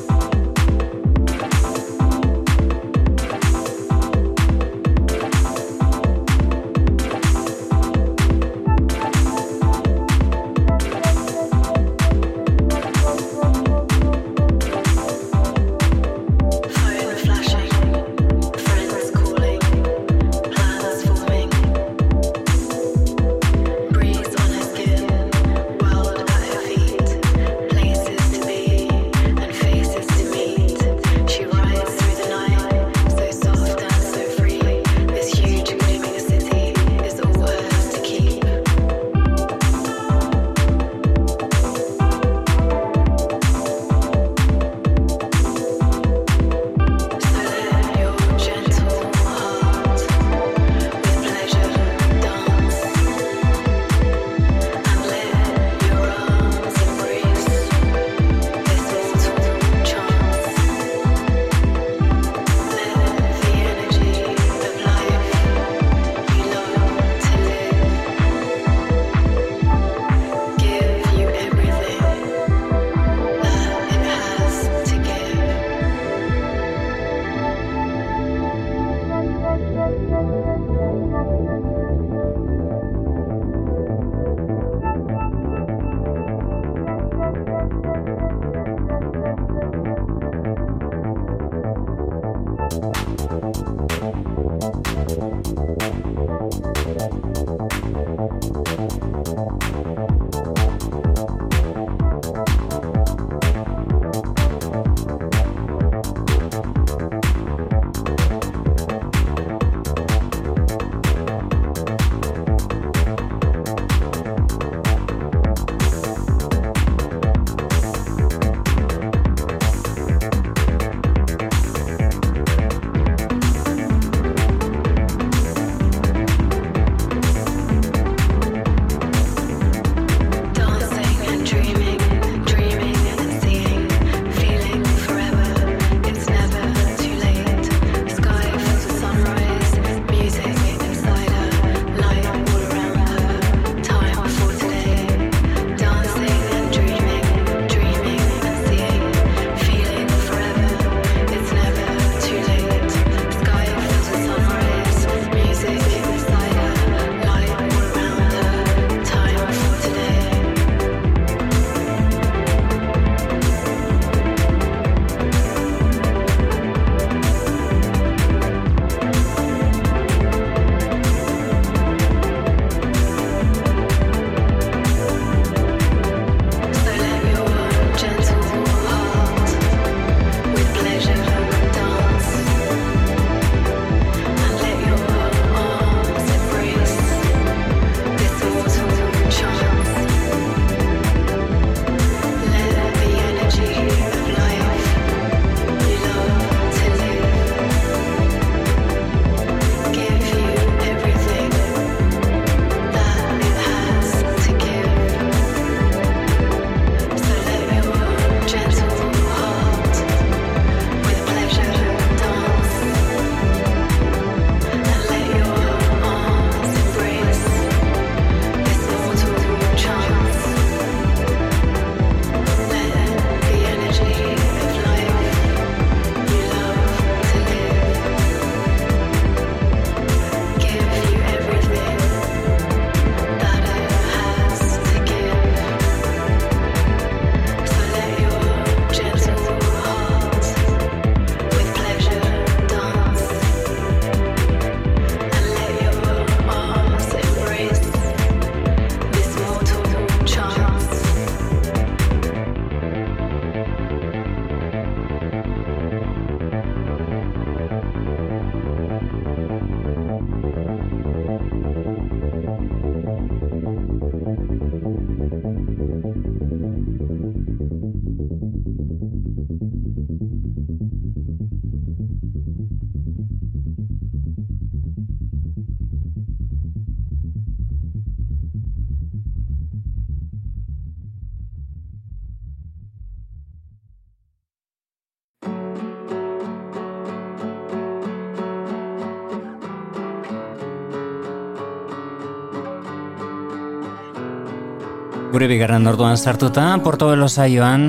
Gure 295.34 295.48
bigarren 295.50 295.90
orduan 295.90 296.14
sartuta, 296.14 296.78
Porto 296.86 297.08
Belo 297.10 297.26
saioan, 297.26 297.88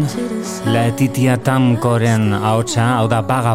La 0.72 0.86
Etitia 0.88 1.34
Tam 1.36 1.74
Koren 1.76 2.30
haotxa, 2.32 2.86
hau 2.97 3.07
da 3.07 3.20
Baga 3.20 3.53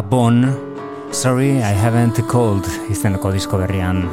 Sorry, 1.10 1.58
I 1.58 1.74
haven't 1.74 2.22
called, 2.28 2.64
izeneko 2.88 3.32
disko 3.32 3.58
berrian. 3.58 4.06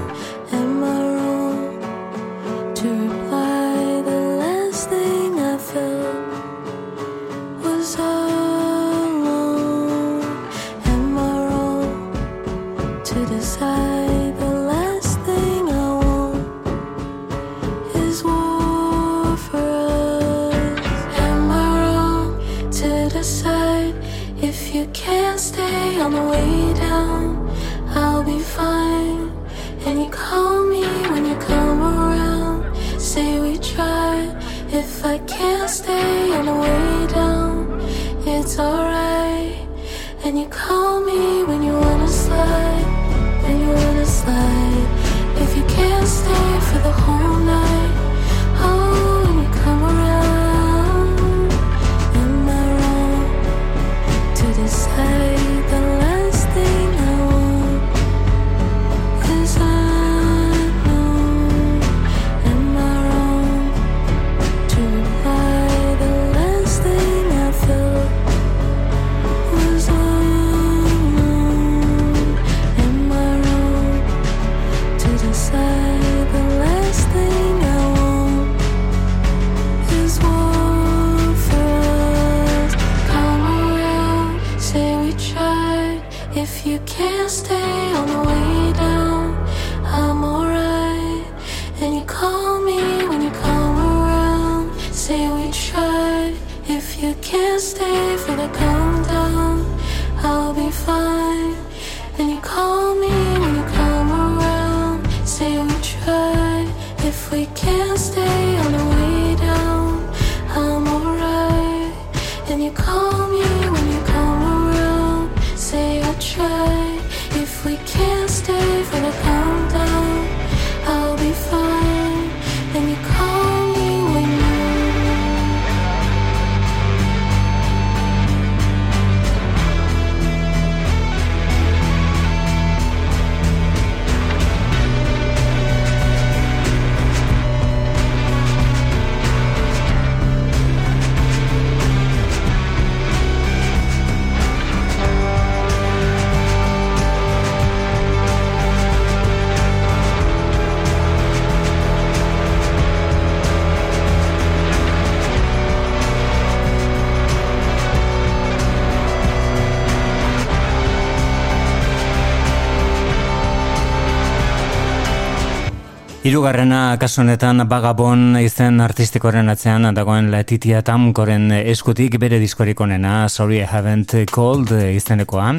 Hirugarrena 166.27 166.97
kasu 166.99 167.21
honetan 167.21 167.63
Bagabon 167.71 168.35
izen 168.41 168.81
artistikoren 168.83 169.47
atzean 169.47 169.87
dagoen 169.95 170.25
Letitia 170.27 170.81
Tamkoren 170.83 171.53
eskutik 171.55 172.17
bere 172.19 172.35
diskorik 172.41 172.81
onena 172.83 173.29
Sorry 173.31 173.61
I 173.61 173.67
Haven't 173.71 174.11
Called 174.27 174.73
izenekoa. 174.75 175.53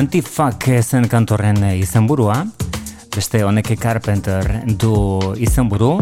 Antifak 0.00 0.70
zen 0.80 1.04
kantorren 1.12 1.60
izenburua. 1.74 2.38
Beste 3.12 3.44
honek 3.44 3.74
Carpenter 3.76 4.62
du 4.64 4.94
izenburu 5.36 5.98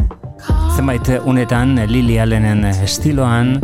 zenbait 0.75 1.07
unetan 1.23 1.77
Lili 1.87 2.17
Allenen 2.19 2.65
estiloan 2.67 3.55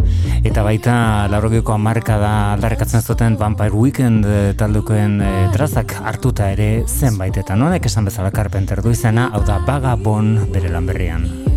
eta 0.46 0.62
baita 0.62 0.94
larrogeko 1.32 1.74
marka 1.78 2.20
da 2.22 2.32
aldarrekatzen 2.54 3.02
zuten 3.02 3.38
Vampire 3.40 3.74
Weekend 3.74 4.26
eh, 4.30 4.54
taldukoen 4.54 5.18
eh, 5.18 5.44
trazak 5.54 5.96
hartuta 6.04 6.52
ere 6.54 6.70
zenbait 6.86 7.36
eta 7.42 7.58
nonek 7.58 7.90
esan 7.90 8.06
bezala 8.06 8.30
karpenter 8.30 8.82
du 8.84 8.94
izena 8.94 9.30
hau 9.34 9.42
da 9.42 9.58
Vagabond 9.66 10.52
bere 10.54 10.70
lan 10.70 10.86
berrian. 10.86 11.49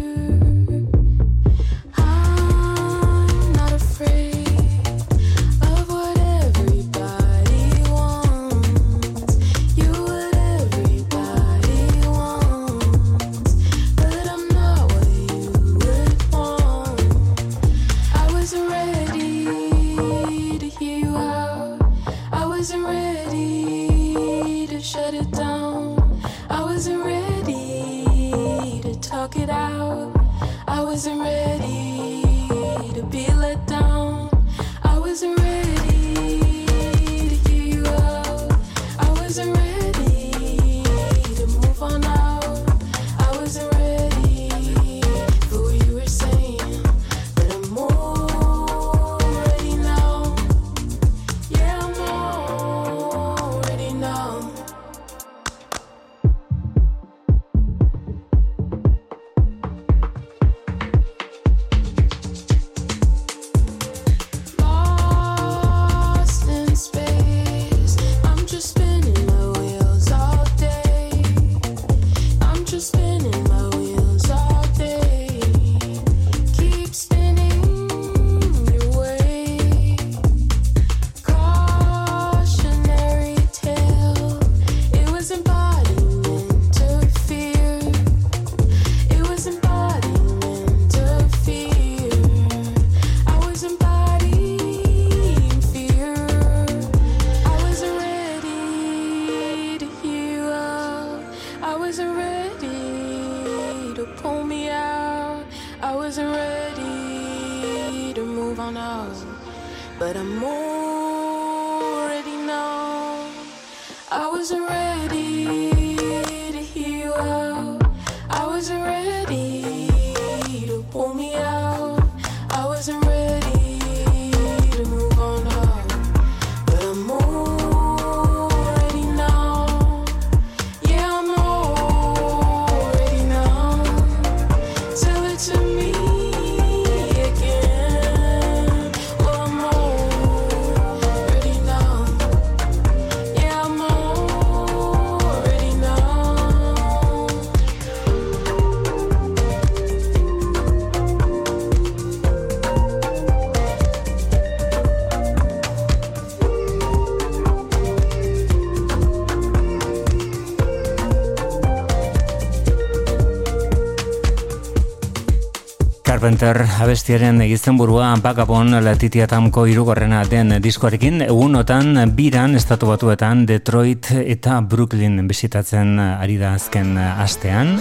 Carpenter 166.24 166.62
abestiaren 166.80 167.42
egizten 167.44 167.76
burua 167.76 168.14
Bagabon 168.24 168.70
latitiatamko 168.86 169.66
irugarrena 169.68 170.22
den 170.32 170.54
diskoarekin 170.64 171.26
egunotan 171.26 172.00
biran 172.16 172.56
estatu 172.56 172.88
batuetan 172.88 173.42
Detroit 173.50 174.08
eta 174.22 174.62
Brooklyn 174.62 175.20
bisitatzen 175.28 176.00
ari 176.00 176.38
da 176.40 176.54
azken 176.56 176.96
astean. 176.96 177.74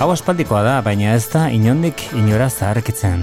Hau 0.00 0.08
aspaldikoa 0.14 0.62
da, 0.64 0.78
baina 0.80 1.12
ez 1.12 1.26
da 1.28 1.50
inondik 1.52 2.06
inora 2.16 2.48
zaharkitzen. 2.48 3.20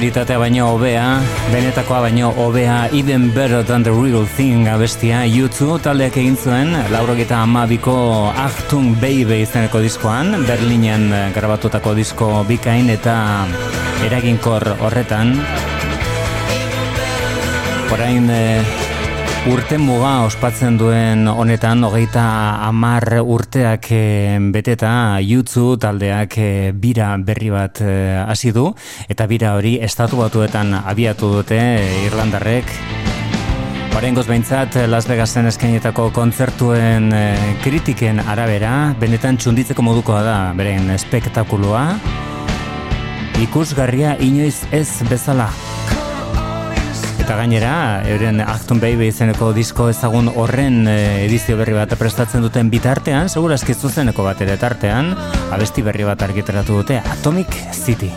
Errealitatea 0.00 0.38
baino 0.40 0.64
hobea, 0.64 1.02
benetakoa 1.52 1.98
baino 2.06 2.30
hobea, 2.32 2.88
even 2.90 3.28
better 3.34 3.62
than 3.62 3.82
the 3.82 3.92
real 3.92 4.24
thing 4.24 4.64
abestia, 4.64 5.26
YouTube 5.28 5.76
taldeak 5.84 6.16
egin 6.16 6.38
zuen, 6.40 6.72
laurogeta 6.88 7.42
amabiko 7.44 8.32
Achtung 8.32 8.94
Baby 8.96 9.42
izeneko 9.44 9.82
diskoan, 9.84 10.32
Berlinen 10.48 11.04
eh, 11.12 11.26
grabatutako 11.36 11.92
disko 11.98 12.30
bikain 12.48 12.88
eta 12.88 13.44
eraginkor 14.08 14.70
horretan. 14.80 15.36
Orain 17.92 18.32
eh, 18.32 18.89
urte 19.48 19.78
muga 19.80 20.26
ospatzen 20.26 20.74
duen 20.76 21.24
honetan, 21.28 21.80
hogeita 21.86 22.22
amar 22.66 23.06
urteak 23.22 23.86
eh, 23.96 24.36
beteta 24.52 24.92
YouTube 25.24 25.78
taldeak 25.80 26.36
eh, 26.36 26.72
bira 26.76 27.14
berri 27.24 27.48
bat 27.48 27.80
eh, 27.80 28.20
hasi 28.20 28.52
du, 28.52 28.66
eta 29.08 29.24
bira 29.30 29.54
hori 29.56 29.78
estatu 29.80 30.20
batuetan 30.20 30.74
abiatu 30.82 31.30
dute 31.38 31.60
Irlandarrek, 32.04 32.68
Barengoz 33.94 34.26
behintzat 34.28 34.76
Las 34.92 35.08
Vegasen 35.08 35.48
eskainetako 35.50 36.10
kontzertuen 36.14 37.08
kritiken 37.64 38.20
arabera, 38.20 38.94
benetan 39.00 39.40
txunditzeko 39.40 39.82
modukoa 39.82 40.20
da 40.22 40.36
beren 40.56 40.92
espektakuloa, 40.94 41.86
ikusgarria 43.40 44.14
inoiz 44.20 44.60
ez 44.70 45.00
bezala. 45.08 45.48
Eta 47.30 47.36
gainera, 47.38 48.02
euren 48.10 48.40
Acton 48.42 48.80
Baby 48.82 49.06
izeneko 49.12 49.52
disko 49.54 49.84
ezagun 49.92 50.32
horren 50.34 50.80
eh, 50.90 51.28
edizio 51.28 51.54
berri 51.60 51.76
bat 51.78 51.94
prestatzen 51.94 52.42
duten 52.42 52.74
bitartean, 52.74 53.30
segurazki 53.30 53.78
zuzeneko 53.78 54.26
bat 54.26 54.42
ere 54.42 54.58
tartean, 54.58 55.14
abesti 55.54 55.86
berri 55.86 56.10
bat 56.10 56.26
argitaratu 56.26 56.82
dute 56.82 56.98
Atomic 56.98 57.54
City. 57.70 58.10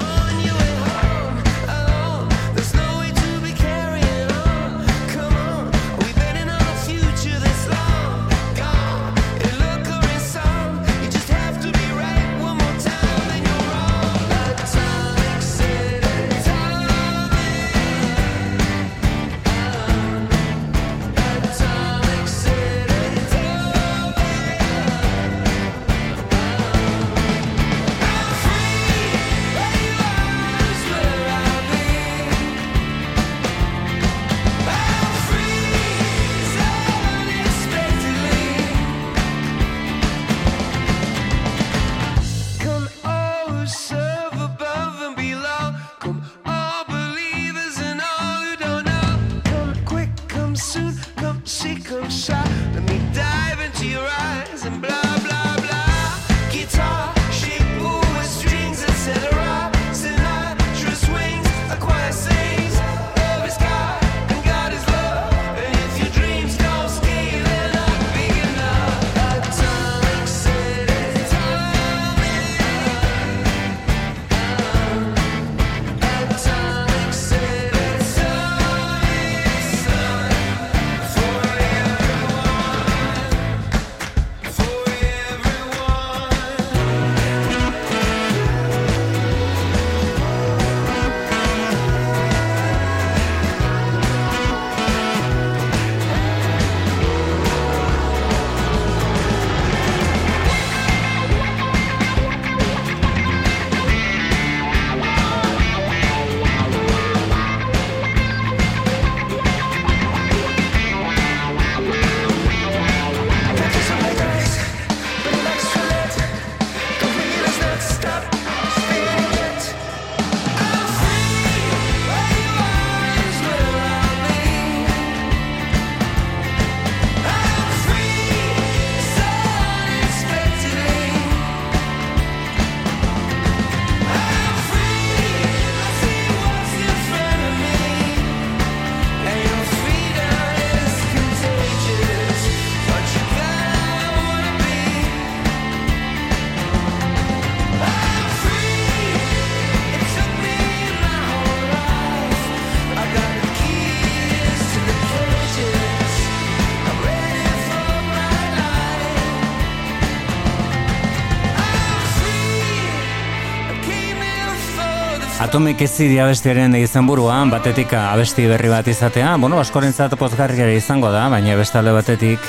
Atomic 165.42 165.88
City 165.88 166.20
abestiaren 166.22 166.76
izenburuan 166.78 167.50
batetik 167.50 167.94
abesti 167.98 168.46
berri 168.48 168.70
bat 168.70 168.88
izatea, 168.88 169.36
bueno, 169.42 169.58
askorentzat 169.60 170.14
pozgarria 170.20 170.70
izango 170.76 171.10
da, 171.12 171.26
baina 171.34 171.56
bestalde 171.58 171.94
batetik 171.96 172.40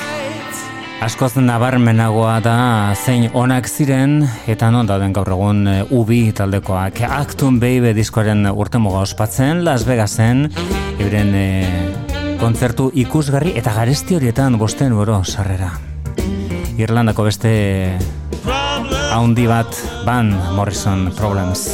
askoz 1.05 1.35
nabarmenagoa 1.37 2.39
da 2.41 2.57
zein 2.95 3.27
onak 3.33 3.67
ziren 3.69 4.23
eta 4.49 4.71
non 4.73 4.87
dauden 4.89 5.13
gaur 5.13 5.29
egun 5.35 5.67
e, 5.67 5.75
ubi 5.93 6.31
taldekoak. 6.33 7.01
Acton 7.05 7.59
Baby 7.61 7.93
diskoaren 7.97 8.47
urtemuga 8.49 9.03
ospatzen 9.05 9.63
Las 9.65 9.85
Vegasen 9.85 10.47
euren 10.97 11.33
e, 11.35 11.47
kontzertu 12.41 12.89
ikusgarri 13.05 13.53
eta 13.59 13.75
garesti 13.75 14.17
horietan 14.17 14.57
bosten 14.61 14.95
boro 14.97 15.21
sarrera. 15.23 15.73
Irlandako 16.77 17.27
beste 17.29 17.53
haundi 19.11 19.45
bat 19.47 19.77
Van 20.07 20.33
Morrison 20.57 21.11
Problems 21.15 21.69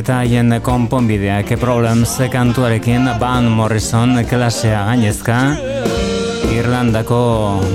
eta 0.00 0.20
haien 0.22 0.54
konponbideak 0.64 1.50
problems 1.60 2.14
kantuarekin 2.32 3.04
Van 3.20 3.44
Morrison 3.52 4.14
klasea 4.28 4.84
gainezka 4.86 5.36
Irlandako 6.54 7.18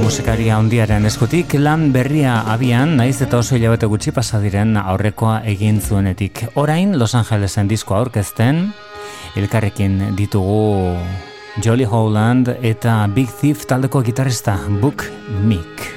musikaria 0.01 0.57
handiaren 0.57 1.05
eskutik 1.05 1.53
lan 1.61 1.91
berria 1.93 2.39
abian 2.53 2.95
naiz 2.97 3.19
eta 3.21 3.37
oso 3.43 3.57
hilabete 3.57 3.89
gutxi 3.91 4.13
pasadiren 4.15 4.73
aurrekoa 4.81 5.43
egin 5.53 5.81
zuenetik 5.81 6.41
orain 6.61 6.97
Los 6.99 7.13
Angelesen 7.15 7.69
disko 7.69 7.97
aurkezten 7.99 8.71
elkarrekin 9.35 10.15
ditugu 10.17 10.95
Jolly 11.61 11.85
Holland 11.85 12.55
eta 12.61 13.03
Big 13.13 13.29
Thief 13.41 13.67
taldeko 13.69 14.01
gitarrista 14.03 14.57
Book 14.81 15.05
Meek. 15.45 15.94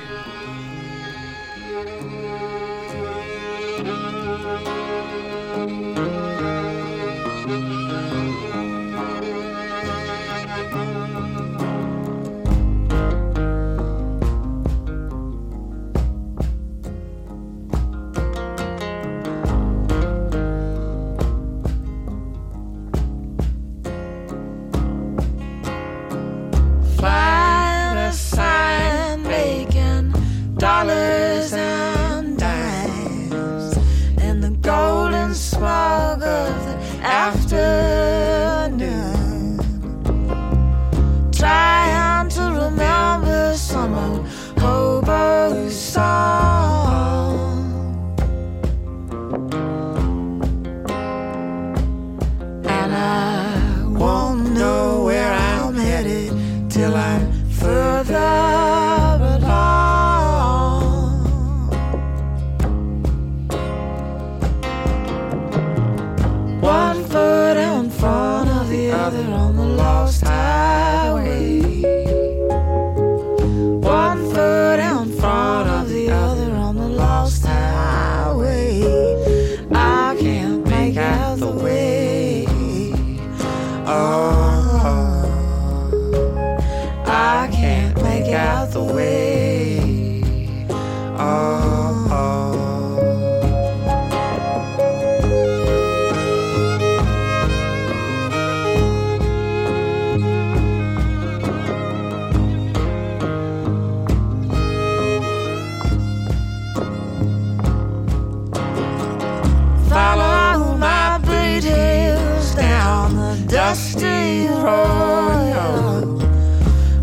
dusty 113.79 114.49
road. 114.49 116.19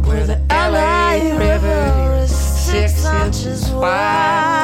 Where 0.05 0.27
the 0.27 0.41
LA 0.49 1.37
River 1.37 2.19
is 2.21 2.35
six 2.35 3.05
inches 3.05 3.69
wide. 3.71 4.54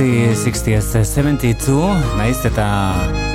60, 0.00 0.34
60, 0.34 1.04
72, 1.04 2.16
naiz 2.16 2.38
eta 2.48 3.29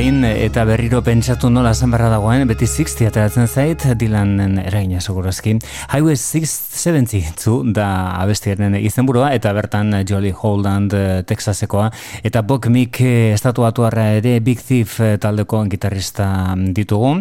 behin 0.00 0.24
eta 0.24 0.62
berriro 0.64 1.02
pentsatu 1.04 1.50
nola 1.52 1.74
esan 1.74 1.90
barra 1.92 2.06
dagoen, 2.08 2.46
beti 2.48 2.64
60 2.64 3.04
ateratzen 3.10 3.48
zait, 3.50 3.82
Dylanen 4.00 4.56
eragina 4.62 5.00
segurazki. 5.02 5.58
Highway 5.92 6.16
670 6.16 7.34
zu 7.36 7.58
da 7.76 7.88
abestiaren 8.22 8.78
izenburua 8.80 9.34
eta 9.36 9.52
bertan 9.52 9.92
Jolly 10.08 10.32
Holland 10.32 10.94
eh, 10.96 11.20
Texasekoa 11.28 11.90
eta 12.24 12.40
Bok 12.40 12.70
Mick 12.72 13.02
eh, 13.04 13.34
estatuatuarra 13.34 14.06
ere 14.22 14.38
Big 14.40 14.62
Thief 14.64 14.96
eh, 15.04 15.18
taldeko 15.20 15.60
gitarrista 15.68 16.30
mm, 16.54 16.72
ditugu. 16.78 17.18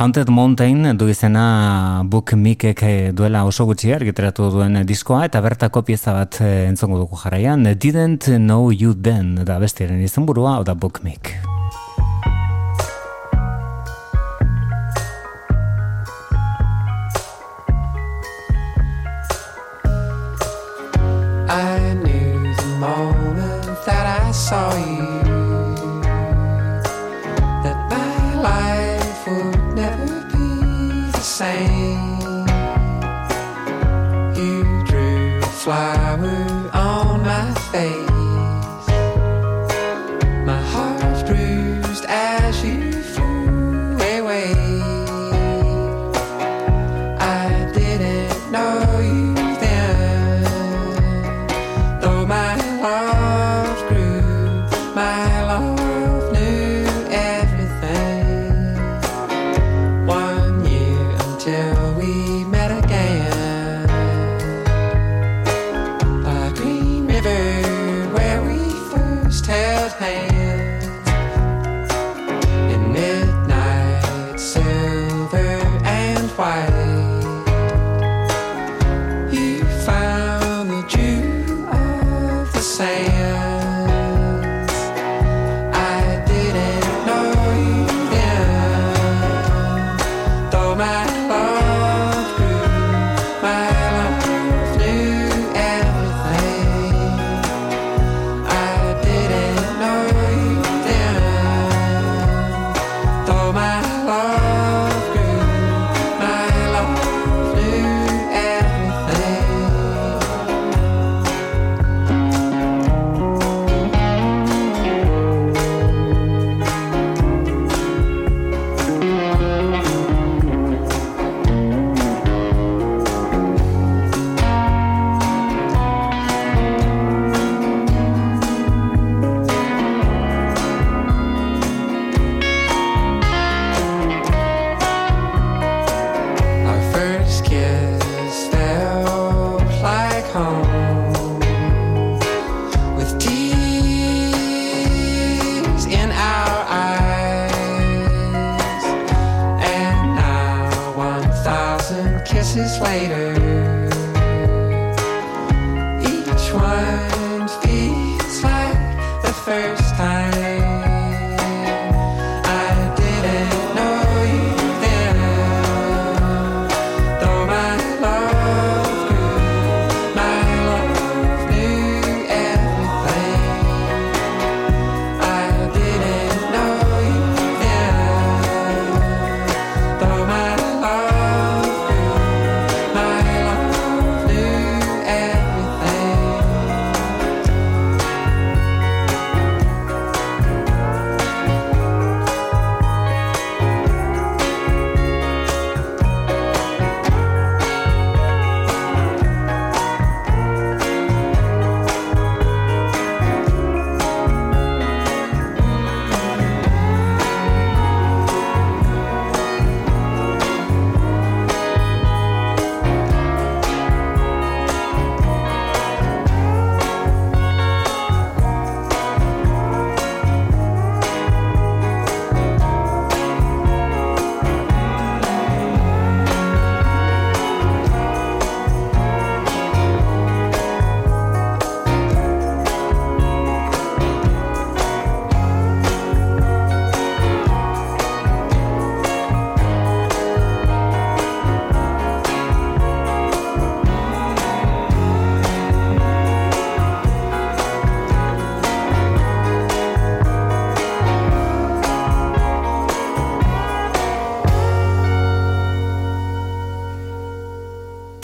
Haunted 0.00 0.32
Mountain 0.32 0.96
du 0.98 1.06
izena 1.12 2.02
Bok 2.10 2.34
Mickek 2.34 2.82
duela 3.14 3.44
oso 3.46 3.68
gutxi 3.70 3.94
argitaratu 3.94 4.50
duen 4.56 4.80
diskoa 4.88 5.28
eta 5.28 5.44
bertako 5.44 5.84
pieza 5.86 6.16
bat 6.16 6.40
entzongo 6.42 6.98
dugu 7.04 7.22
jarraian 7.22 7.62
Didn't 7.76 8.32
Know 8.40 8.72
You 8.74 8.96
Then 8.98 9.36
da 9.46 9.60
bestiaren 9.62 10.02
izenburua, 10.02 10.58
oda 10.64 10.74
Bookmake. 10.74 11.55
saw 24.48 24.72
you 24.76 25.06
that 27.64 27.78
my 27.90 28.34
life 28.40 29.26
would 29.26 29.74
never 29.74 30.20
be 30.34 31.10
the 31.10 31.20
same. 31.20 32.46
You 34.36 34.84
drew 34.84 35.40
flowers. 35.42 36.45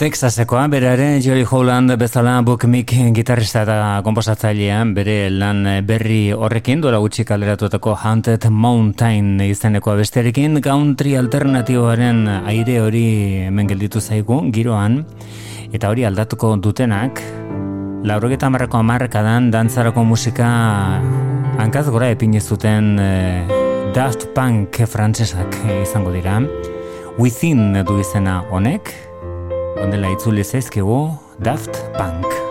Texasekoa, 0.03 0.65
bere 0.67 0.89
ere 0.97 1.05
Joey 1.23 1.45
Holland 1.47 1.93
bezala 1.95 2.33
Book 2.43 2.65
Mick 2.67 2.91
gitarrista 3.15 3.61
eta 3.63 3.75
komposatzailea 4.03 4.81
bere 4.91 5.29
lan 5.31 5.61
berri 5.87 6.33
horrekin 6.35 6.81
duela 6.83 6.97
gutxi 6.99 7.23
kaleratuetako 7.23 7.93
Haunted 8.01 8.49
Mountain 8.51 9.39
izeneko 9.45 9.93
bestearekin 9.95 10.59
country 10.65 11.13
alternatiboaren 11.15 12.19
aire 12.41 12.75
hori 12.83 13.05
hemen 13.45 13.69
gelditu 13.71 14.01
zaigu 14.01 14.41
giroan. 14.51 15.05
Eta 15.71 15.93
hori 15.93 16.03
aldatuko 16.03 16.51
dutenak 16.57 17.23
laurogeta 18.03 18.51
marrako 18.51 18.81
amarrekadan 18.83 19.53
dantzarako 19.55 20.03
musika 20.03 20.49
hankaz 21.63 21.85
gora 21.87 22.11
epin 22.11 22.35
zuten 22.41 22.99
eh, 22.99 23.47
Daft 23.95 24.33
Punk 24.35 24.83
frantsesak 24.83 25.61
izango 25.79 26.11
dira. 26.11 26.41
Within 27.15 27.85
du 27.87 28.01
izena 28.03 28.41
honek 28.51 29.12
Ondela 29.81 30.09
itzuli 30.13 30.43
zaizkigu 30.43 31.11
Daft 31.39 31.83
Punk. 31.97 32.42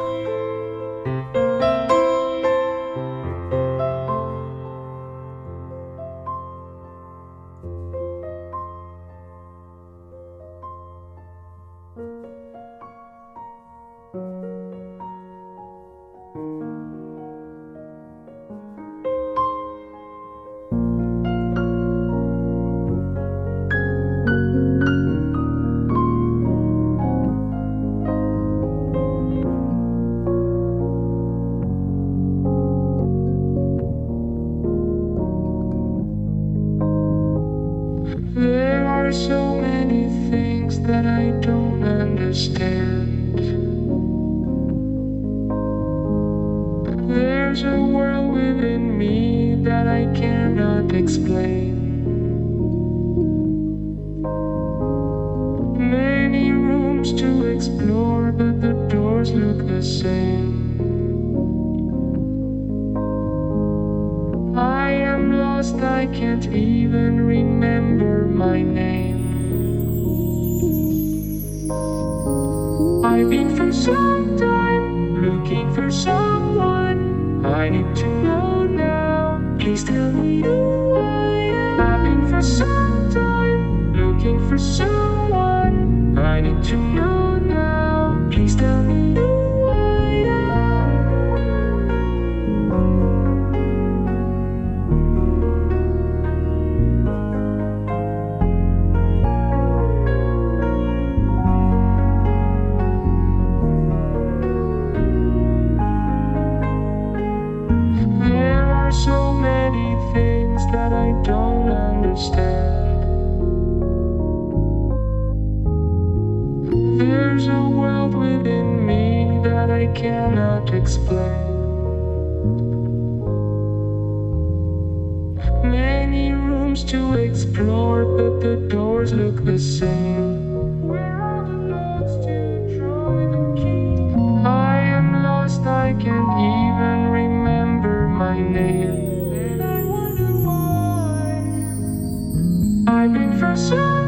for 143.43 143.57
sure. 143.57 144.02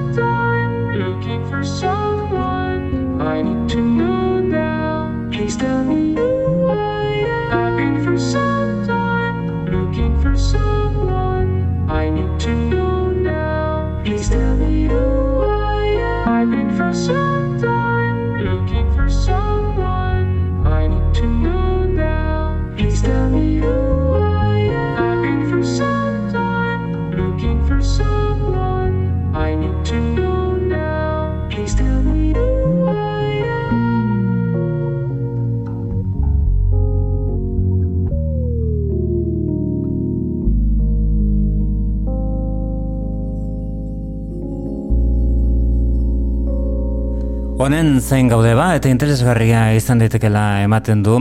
Zein 48.04 48.28
gaude 48.28 48.50
ba, 48.52 48.66
eta 48.76 48.90
interesgarria 48.92 49.70
izan 49.72 50.02
daitekela 50.02 50.60
ematen 50.60 51.00
du. 51.00 51.14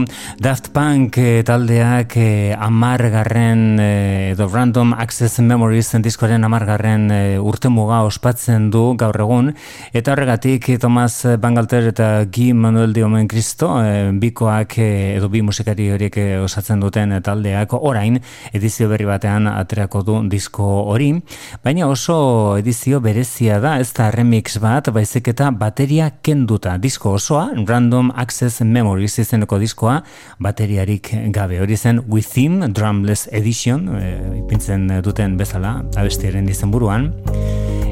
Daft 0.44 0.66
Punk 0.74 1.16
eh, 1.16 1.40
taldeak 1.40 2.12
eh, 2.20 2.52
amargarren 2.52 3.78
eh, 3.80 4.32
edo 4.34 4.50
Random 4.52 4.92
Access 4.92 5.40
Memories 5.40 5.94
diskoaren 6.04 6.44
amargarren 6.44 7.06
eh, 7.08 7.38
urte 7.40 7.70
muga 7.72 8.02
ospatzen 8.04 8.66
du 8.74 8.82
gaur 9.00 9.16
egun, 9.16 9.48
eta 9.96 10.12
horregatik 10.12 10.68
Thomas 10.82 11.22
Bangalter 11.40 11.88
eta 11.88 12.08
Guy 12.28 12.52
Manuel 12.52 12.92
Diomen 12.92 13.30
Cristo 13.32 13.78
eh, 13.80 14.12
bikoak 14.12 14.76
eh, 14.76 15.16
edo 15.16 15.32
bi 15.32 15.40
musikari 15.40 15.88
horiek 15.94 16.20
eh, 16.20 16.28
osatzen 16.44 16.84
duten 16.84 17.16
taldeak 17.24 17.72
orain 17.80 18.20
edizio 18.52 18.90
berri 18.92 19.08
batean 19.08 19.48
aterako 19.54 20.04
du 20.04 20.18
disko 20.28 20.68
hori, 20.92 21.14
baina 21.64 21.88
oso 21.88 22.58
edizio 22.60 23.00
berezia 23.00 23.56
da, 23.64 23.78
ez 23.80 23.88
da 23.96 24.12
remix 24.12 24.60
bat, 24.60 24.92
baizik 24.92 25.32
eta 25.32 25.48
bateria 25.48 26.12
kenduta 26.20 26.73
disko 26.78 27.14
osoa, 27.18 27.50
Random 27.66 28.12
Access 28.14 28.62
Memories 28.62 29.18
izeneko 29.18 29.58
diskoa, 29.58 30.00
bateriarik 30.38 31.12
gabe 31.34 31.60
hori 31.60 31.76
zen 31.76 32.02
Within 32.08 32.72
Drumless 32.72 33.28
Edition, 33.32 33.88
e, 33.98 34.14
ipintzen 34.40 34.88
duten 35.04 35.38
bezala, 35.40 35.80
abestiaren 35.96 36.48
izenburuan. 36.48 37.12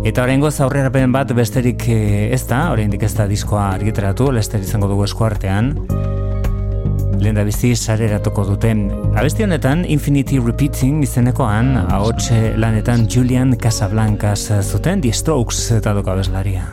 Eta 0.02 0.24
oraingoz 0.24 0.56
aurrerapen 0.64 1.12
bat 1.14 1.30
besterik 1.36 1.84
eh, 1.86 2.32
ez 2.34 2.42
da, 2.50 2.64
oraindik 2.72 3.04
ez 3.06 3.12
da 3.14 3.28
diskoa 3.30 3.68
argitaratu, 3.76 4.32
lester 4.34 4.64
izango 4.64 4.88
dugu 4.90 5.06
eskuartean. 5.06 5.76
Lehen 7.22 7.38
da 7.38 7.44
bizi 7.46 7.70
sareratuko 7.76 8.42
duten. 8.48 8.88
Abesti 9.14 9.46
honetan 9.46 9.86
Infinity 9.86 10.42
Repeating 10.42 11.04
izenekoan, 11.06 11.76
ahots 11.84 12.32
lanetan 12.58 13.06
Julian 13.06 13.54
Casablancas 13.54 14.48
zuten 14.66 15.06
The 15.06 15.14
Strokes 15.14 15.68
eta 15.78 15.94
doka 15.94 16.16
abeslaria. 16.18 16.66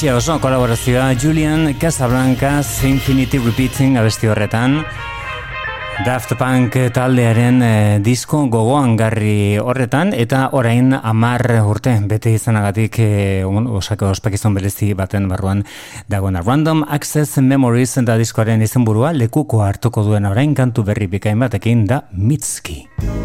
Zientzia 0.00 0.16
oso 0.16 0.40
kolaborazioa 0.40 1.12
Julian 1.12 1.74
Casablancas 1.74 2.84
Infinity 2.88 3.36
Repeating 3.36 3.98
abesti 4.00 4.30
horretan 4.32 4.78
Daft 6.06 6.32
Punk 6.40 6.78
taldearen 6.96 7.60
e, 7.60 7.74
disko 8.00 8.40
gogoan 8.48 8.96
garri 8.96 9.58
horretan 9.60 10.14
eta 10.16 10.46
orain 10.56 10.96
amar 10.96 11.44
urte 11.68 11.92
bete 12.08 12.32
izanagatik 12.32 12.96
eh, 13.04 13.44
e, 13.44 13.44
osako 13.44 14.14
ospakizun 14.14 14.56
berezi 14.56 14.94
baten 14.96 15.28
barruan 15.28 15.66
dagoena. 16.08 16.40
Random 16.48 16.86
Access 16.88 17.36
Memories 17.44 17.98
eta 18.00 18.16
diskoaren 18.16 18.64
izenburua 18.64 19.12
lekuko 19.12 19.60
hartuko 19.68 20.08
duen 20.08 20.32
orain 20.32 20.56
kantu 20.56 20.88
berri 20.88 21.12
bikain 21.12 21.44
batekin 21.44 21.84
da 21.84 22.06
Mitski. 22.16 22.86
Mitski. 22.88 23.19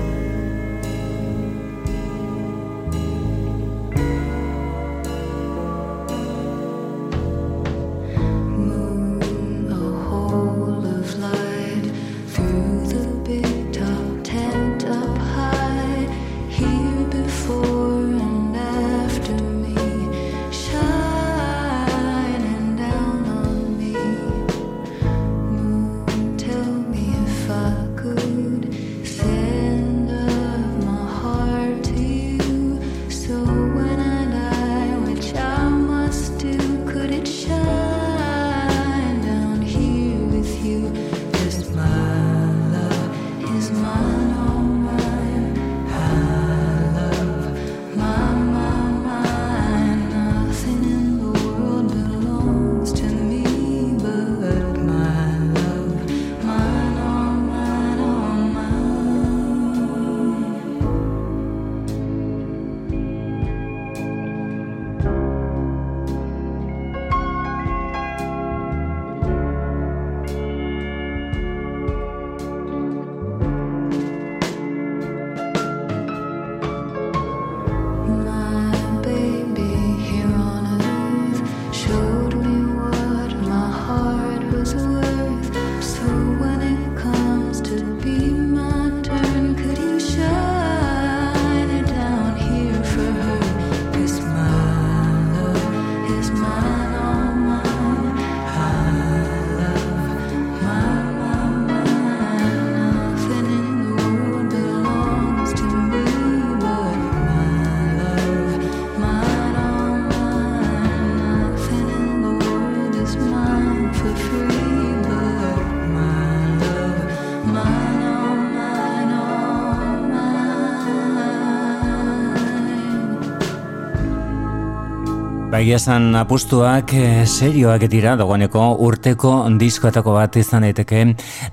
Egia 125.65 125.79
esan 125.79 126.13
apustuak 126.13 126.91
eh, 126.93 127.23
serioak 127.25 127.87
dira 127.89 128.11
dagoeneko 128.19 128.67
urteko 128.85 129.31
diskoetako 129.57 130.13
bat 130.13 130.37
izan 130.37 130.61
daiteke. 130.61 130.99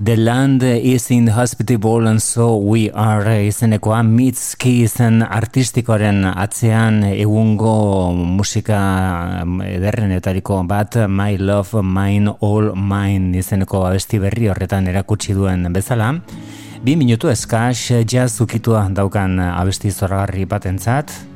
The 0.05 0.17
Land 0.21 0.67
is 0.69 1.07
in 1.11 1.31
Hospitable 1.33 2.11
and 2.11 2.21
So 2.21 2.59
We 2.59 2.91
Are 2.93 3.39
eh, 3.39 3.47
izenekoa 3.49 4.03
Mitski 4.05 4.83
izen 4.85 5.23
artistikoaren 5.25 6.27
atzean 6.29 7.01
egungo 7.09 8.13
musika 8.13 8.83
eh, 9.47 9.73
ederrenetariko 9.79 10.61
bat 10.69 11.01
My 11.09 11.41
Love, 11.41 11.81
Mine, 11.81 12.37
All 12.45 12.75
Mine 12.77 13.41
izeneko 13.41 13.87
abesti 13.89 14.21
berri 14.21 14.53
horretan 14.53 14.93
erakutsi 14.93 15.33
duen 15.33 15.65
bezala. 15.73 16.13
Bi 16.85 17.01
minutu 17.01 17.33
eskaz 17.33 18.05
jazukitua 18.05 18.91
daukan 18.93 19.41
abesti 19.41 19.89
zoragarri 19.89 20.45
batentzat 20.45 21.32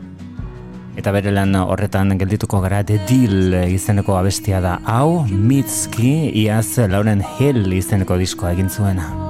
eta 0.97 1.13
bere 1.13 1.33
lan 1.35 1.55
horretan 1.61 2.17
geldituko 2.19 2.63
gara 2.65 2.83
The 2.87 2.99
Deal 3.09 3.55
izeneko 3.69 4.17
abestia 4.17 4.63
da 4.65 4.79
hau 4.97 5.27
Mitski 5.29 6.33
iaz 6.47 6.79
Lauren 6.89 7.25
Hill 7.37 7.73
izeneko 7.77 8.19
diskoa 8.21 8.57
egin 8.57 8.73
zuena. 8.73 9.26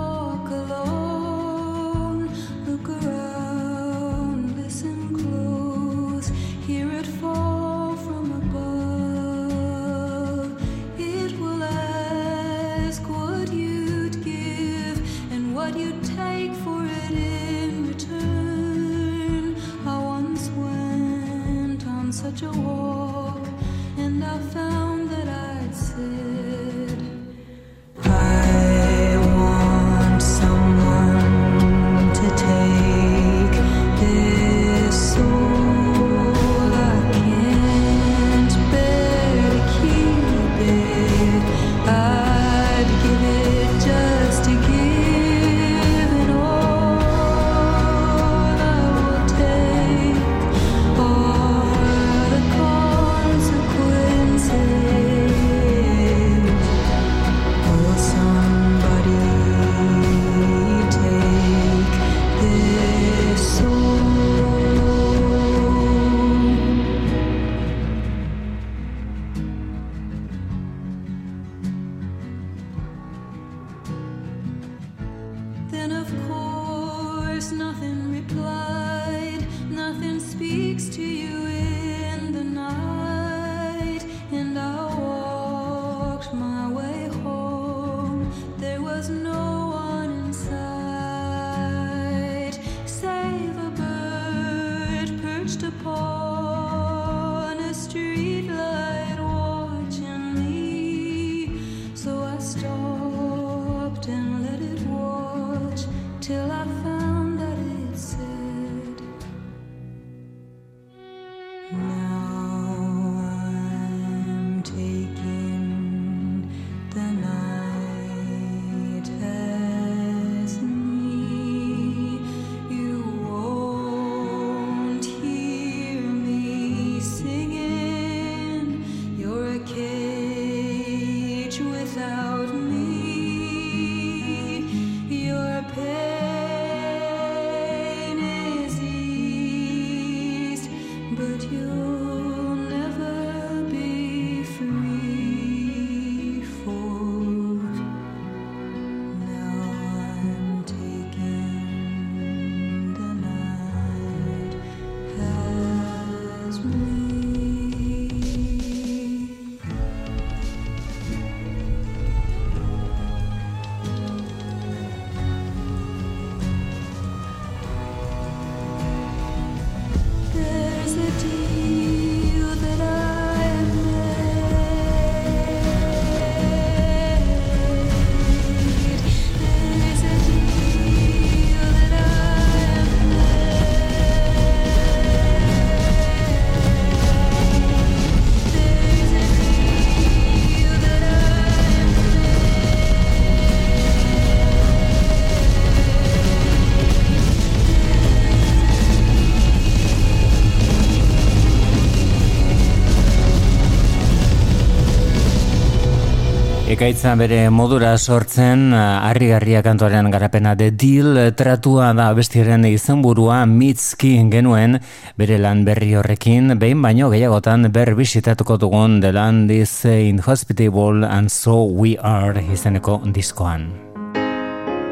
ekaitza 206.76 207.14
bere 207.16 207.46
modura 207.48 207.94
sortzen 207.96 208.66
uh, 208.76 208.80
harrigarria 209.08 209.62
kantuaren 209.64 210.10
garapena 210.12 210.50
de 210.60 210.66
deal 210.76 211.16
uh, 211.16 211.30
tratua 211.32 211.94
da 211.96 212.10
bestiaren 212.12 212.66
izenburua 212.68 213.38
mitzki 213.48 214.10
genuen 214.28 214.76
bere 215.16 215.38
lan 215.40 215.62
berri 215.64 215.94
horrekin 215.96 216.52
behin 216.60 216.82
baino 216.84 217.08
gehiagotan 217.08 217.70
ber 217.72 217.94
bisitatuko 217.96 218.58
dugun 218.60 219.00
the 219.00 219.08
land 219.08 219.50
is 219.50 219.72
inhospitable 219.88 221.08
and 221.08 221.32
so 221.32 221.64
we 221.64 221.96
are 221.96 222.44
izeneko 222.52 223.00
diskoan. 223.08 223.72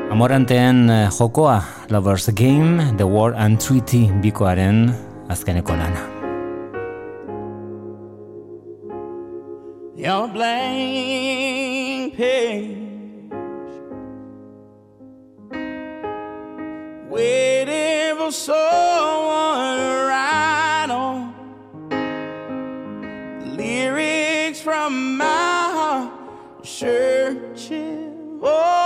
Amoranteen 0.09 0.89
uh, 0.89 1.13
jokoa 1.13 1.61
Lovers 1.91 2.33
Game, 2.33 2.97
The 2.97 3.05
War 3.05 3.37
and 3.37 3.61
Treaty 3.61 4.09
bikoaren 4.25 4.89
azkeneko 5.29 5.77
lana. 5.77 6.15
Your 9.97 10.27
blame 10.27 10.94
change. 12.55 13.33
Waiting 17.09 18.17
for 18.17 18.33
someone 18.33 19.79
to 19.79 20.07
write 20.09 20.91
on 20.91 21.35
lyrics 23.57 24.61
from 24.61 25.17
my 25.17 25.25
heart, 25.25 26.13
searching. 26.67 28.41
Oh. 28.43 28.84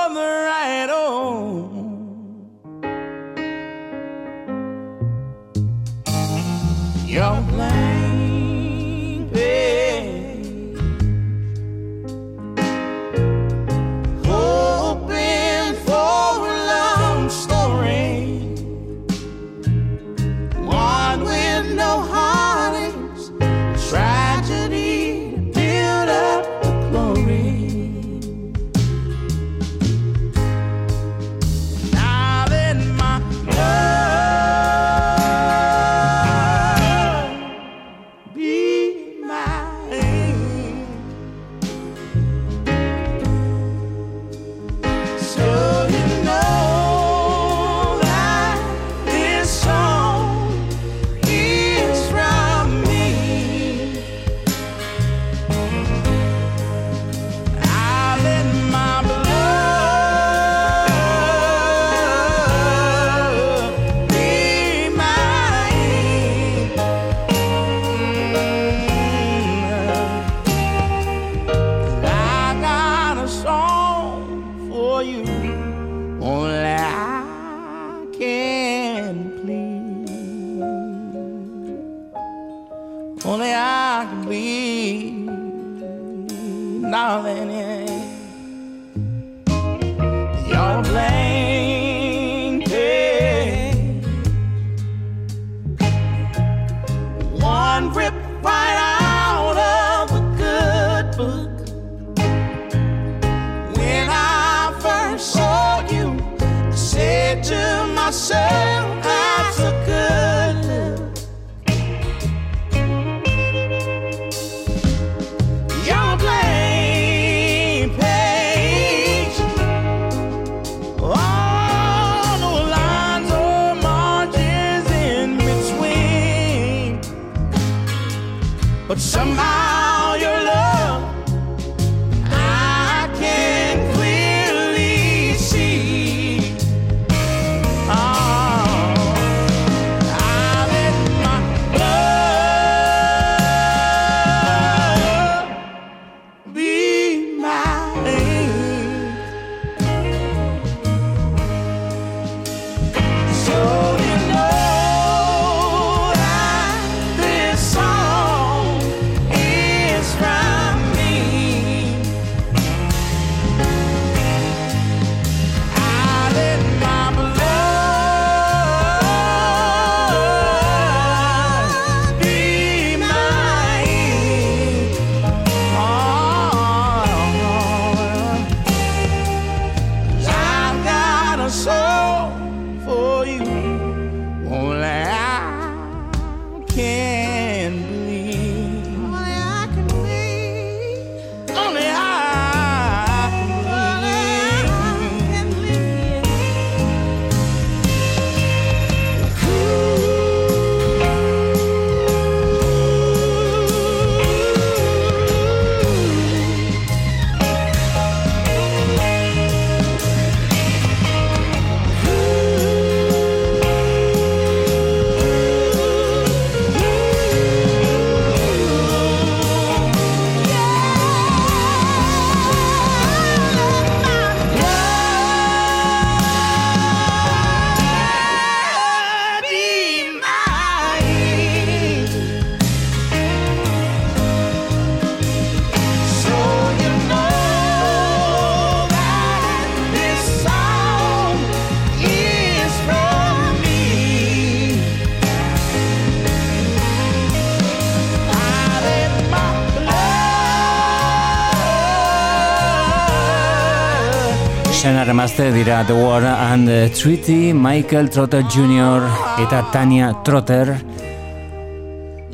Emazte 255.18 255.50
dira 255.50 255.84
The 255.84 255.94
War 255.94 256.22
and 256.22 256.68
the 256.68 256.88
Treaty, 256.94 257.52
Michael 257.52 258.08
Trotter 258.08 258.44
Jr. 258.46 259.02
eta 259.42 259.66
Tanya 259.72 260.12
Trotter. 260.22 260.78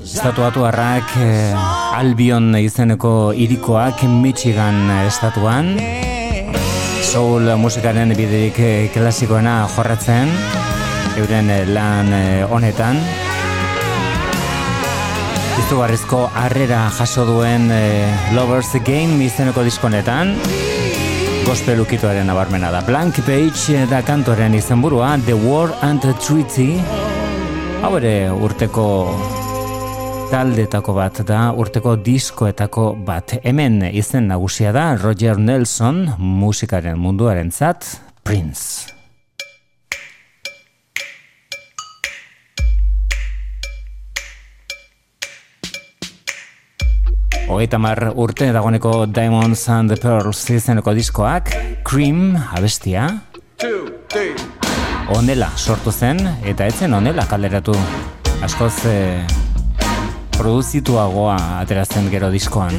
Estatuatu 0.04 0.66
harrak 0.68 1.14
Albion 1.96 2.52
izeneko 2.60 3.32
irikoak 3.32 4.04
Michigan 4.04 4.90
estatuan. 5.06 5.78
Soul 7.00 7.48
musikaren 7.56 8.12
biderik 8.12 8.60
eh, 8.60 8.92
klasikoena 8.92 9.62
jorratzen, 9.78 10.28
euren 11.16 11.48
eh, 11.56 11.64
lan 11.64 12.12
eh, 12.12 12.44
honetan. 12.44 13.00
Izugarrizko 15.64 16.26
harrera 16.36 16.84
jaso 17.00 17.24
duen 17.24 17.70
eh, 17.72 18.12
Lovers 18.36 18.76
Game 18.84 19.24
izeneko 19.24 19.64
diskonetan. 19.64 20.36
Gospel 21.44 21.82
ukituaren 21.82 22.24
nabarmena 22.24 22.70
da. 22.72 22.80
Blank 22.86 23.18
Page 23.26 23.82
da 23.90 23.98
kantoren 24.04 24.54
izenburua 24.56 25.10
The 25.26 25.34
War 25.36 25.74
and 25.84 26.00
the 26.00 26.14
Treaty. 26.24 26.78
Hau 27.82 27.90
ere 27.98 28.30
urteko 28.32 28.86
taldetako 30.32 30.96
bat 30.96 31.20
da, 31.28 31.42
urteko 31.52 31.98
diskoetako 32.00 32.88
bat. 33.04 33.36
Hemen 33.44 33.82
izen 33.92 34.32
nagusia 34.32 34.72
da 34.72 34.94
Roger 34.96 35.36
Nelson 35.36 36.06
musikaren 36.18 36.96
munduaren 36.98 37.52
zat, 37.52 37.92
Prince. 38.24 38.93
Hogeita 47.54 47.78
mar 47.78 48.00
urte 48.18 48.48
dagoeneko 48.50 49.06
Diamonds 49.06 49.68
and 49.70 49.92
the 49.92 49.96
Pearls 49.96 50.40
izeneko 50.50 50.90
diskoak, 50.90 51.52
Cream 51.86 52.34
abestia, 52.34 53.04
onela 55.14 55.52
sortu 55.54 55.92
zen, 55.92 56.18
eta 56.42 56.66
etzen 56.66 56.96
onela 56.98 57.28
kaleratu. 57.30 57.76
Askoz 58.42 58.72
eh, 58.90 59.22
produzituagoa 60.34 61.36
ateratzen 61.60 62.10
gero 62.10 62.32
diskoan. 62.34 62.74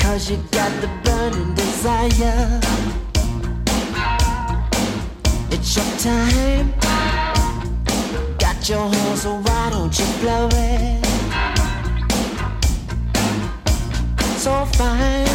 Cause 0.00 0.30
you 0.30 0.38
got 0.50 0.72
the 0.80 0.88
burning 1.04 1.54
desire. 1.54 2.89
It's 5.52 5.76
your 5.76 5.84
time. 5.98 6.72
Got 8.38 8.68
your 8.68 8.88
horn, 8.88 9.16
so 9.16 9.34
why 9.40 9.70
don't 9.70 9.98
you 9.98 10.06
blow 10.20 10.48
it? 10.52 11.06
So 14.38 14.64
fine. 14.78 15.26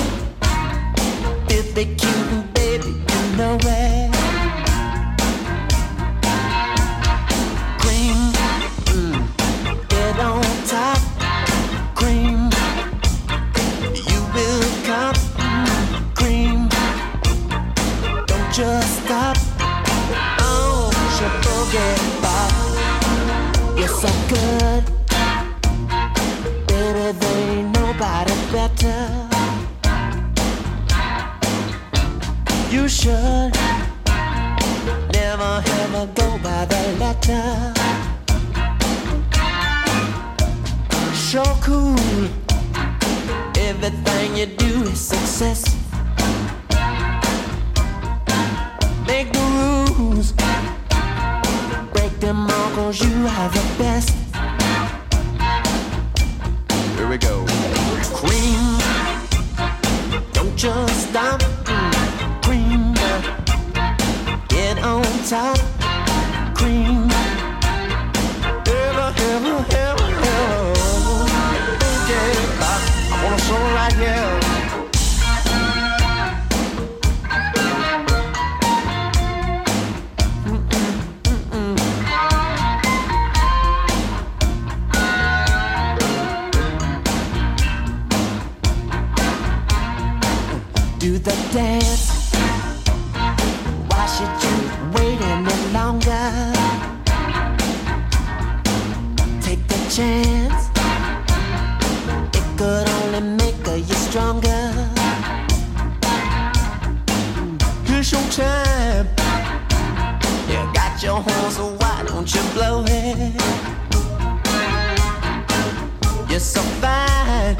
Baby, 1.47 1.95
cute 1.95 2.31
and 2.35 2.53
baby, 2.53 2.87
you 2.87 3.37
know 3.37 3.57
it. 3.61 4.11
Cream, 7.81 8.33
mm, 8.91 9.87
get 9.89 10.19
on 10.19 10.43
top. 10.65 11.14
So 24.01 24.09
good. 24.27 24.83
Baby, 26.67 27.17
there 27.19 27.57
ain't 27.57 27.71
nobody 27.73 28.35
better. 28.51 29.01
You 32.69 32.89
should 32.89 33.53
never 35.13 35.63
ever 35.81 36.05
go 36.13 36.37
by 36.43 36.65
the 36.65 36.81
letter. 36.99 37.73
So 41.13 41.43
cool, 41.61 42.27
everything 43.57 44.35
you 44.35 44.45
do 44.45 44.83
is 44.91 44.99
success. 44.99 45.63
Make 49.07 49.31
the 49.31 49.45
rules, 49.55 50.33
exactement 52.15 52.47
qu'on 52.75 52.91
joue 52.91 53.27
à 53.27 53.49
the 53.49 53.83
best. 53.83 54.13
Here 56.97 57.07
we 57.07 57.17
go. 57.17 57.45
Queen, 58.13 58.79
don't 60.33 60.55
just 60.55 61.09
stop. 61.09 61.43
Queen, 62.43 62.93
get 64.49 64.83
on 64.83 65.03
top. 65.27 65.59
Queen. 66.55 67.04
The 91.25 91.35
dance. 91.51 92.31
Why 93.89 94.05
should 94.05 94.35
you 94.45 94.55
wait 94.93 95.19
any 95.21 95.57
longer? 95.73 96.27
Take 99.41 99.67
the 99.67 99.79
chance. 99.89 100.69
It 102.37 102.45
could 102.59 102.87
only 102.97 103.21
make 103.21 103.55
you 103.89 103.95
stronger. 104.07 104.71
Here's 107.85 108.11
your 108.11 108.21
time. 108.29 109.07
You 110.47 110.59
got 110.73 111.01
your 111.01 111.21
horn, 111.21 111.51
so 111.51 111.75
why 111.79 112.03
don't 112.05 112.31
you 112.35 112.41
blow 112.53 112.83
it? 112.87 113.33
You're 116.29 116.39
so 116.39 116.61
fine. 116.81 117.57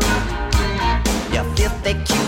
You're 1.34 1.50
filthy 1.56 1.94
cute, 2.06 2.25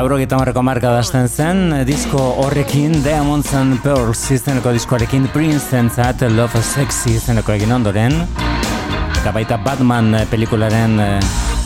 Lauro 0.00 0.16
gitamarreko 0.16 0.62
marka 0.64 0.94
dazten 0.94 1.26
zen, 1.28 1.58
disko 1.84 2.22
horrekin 2.40 2.94
Diamonds 3.04 3.50
and 3.58 3.82
Pearls 3.84 4.22
izeneko 4.32 4.72
diskoarekin 4.72 5.26
Prince 5.34 5.76
entzat 5.76 6.24
Love 6.32 6.62
Sexy 6.64 7.18
izeneko 7.18 7.52
egin 7.52 7.76
ondoren. 7.76 8.16
Eta 9.20 9.36
baita 9.36 9.60
Batman 9.60 10.22
pelikularen 10.32 10.96
eh, 11.04 11.14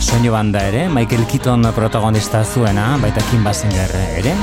soinu 0.02 0.35
banda 0.35 0.66
ere, 0.66 0.89
Michael 0.90 1.28
Keaton 1.31 1.70
protagonista 1.78 2.43
zuena, 2.43 2.97
baita 2.98 3.23
Kim 3.31 3.47
Basinger 3.47 4.01
ere. 4.19 4.35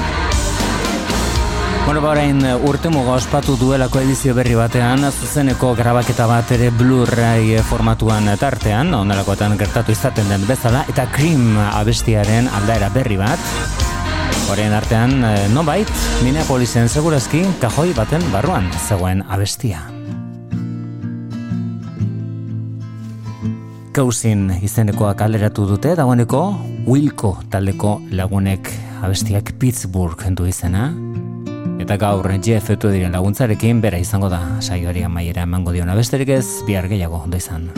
Bueno, 1.86 2.00
ba, 2.00 2.12
orain 2.12 2.40
urte 2.64 2.90
muga 2.94 3.16
ospatu 3.18 3.56
duelako 3.58 4.00
edizio 4.00 4.36
berri 4.38 4.54
batean, 4.56 5.02
zuzeneko 5.12 5.74
grabaketa 5.76 6.28
bat 6.30 6.52
ere 6.54 6.70
Blu-ray 6.78 7.58
formatuan 7.68 8.30
tartean, 8.40 8.94
onelakoetan 8.94 9.58
gertatu 9.60 9.92
izaten 9.92 10.30
den 10.30 10.46
bezala, 10.48 10.86
eta 10.94 11.08
Cream 11.12 11.58
abestiaren 11.58 12.48
aldaera 12.48 12.92
berri 12.94 13.18
bat. 13.20 13.50
Orain 14.54 14.74
artean, 14.78 15.24
eh, 15.24 15.48
nonbait, 15.52 15.90
Minneapolisen 16.24 16.90
segurazki, 16.90 17.44
kajoi 17.60 17.94
baten 17.98 18.24
barruan 18.32 18.70
zegoen 18.88 19.26
abestia. 19.28 19.82
Kausin 23.92 24.48
izenekoak 24.64 25.22
alderatu 25.22 25.66
dute, 25.68 25.96
dagoeneko 26.00 26.44
Wilco 26.88 27.38
taldeko 27.52 28.00
lagunek 28.12 28.72
abestiak 29.04 29.58
Pittsburgh 29.60 30.30
du 30.36 30.48
izena. 30.48 31.11
Eta 31.82 31.98
gaur 31.98 32.28
Jeff 32.46 32.70
diren 32.70 33.16
laguntzarekin 33.18 33.82
bera 33.82 33.98
izango 33.98 34.30
da 34.30 34.42
saioari 34.62 35.02
amaiera 35.08 35.48
emango 35.50 35.74
diona 35.74 35.98
besterik 35.98 36.30
ez 36.30 36.46
bihar 36.68 36.88
gehiago 36.88 37.24
ondo 37.26 37.42
izan. 37.42 37.72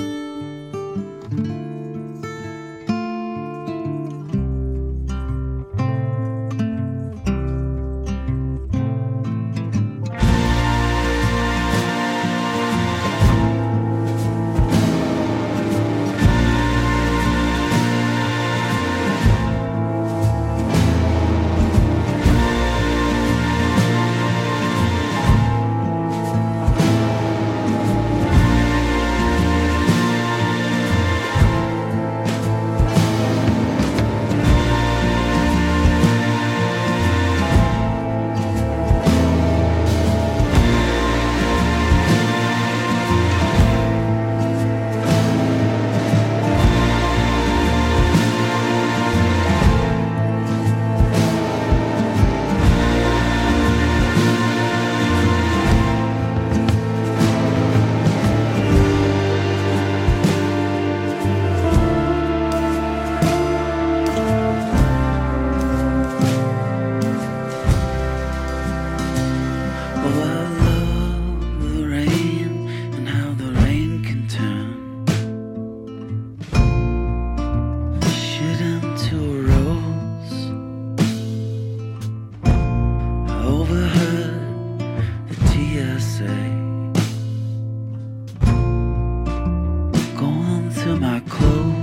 My 90.95 91.19
clothes 91.21 91.82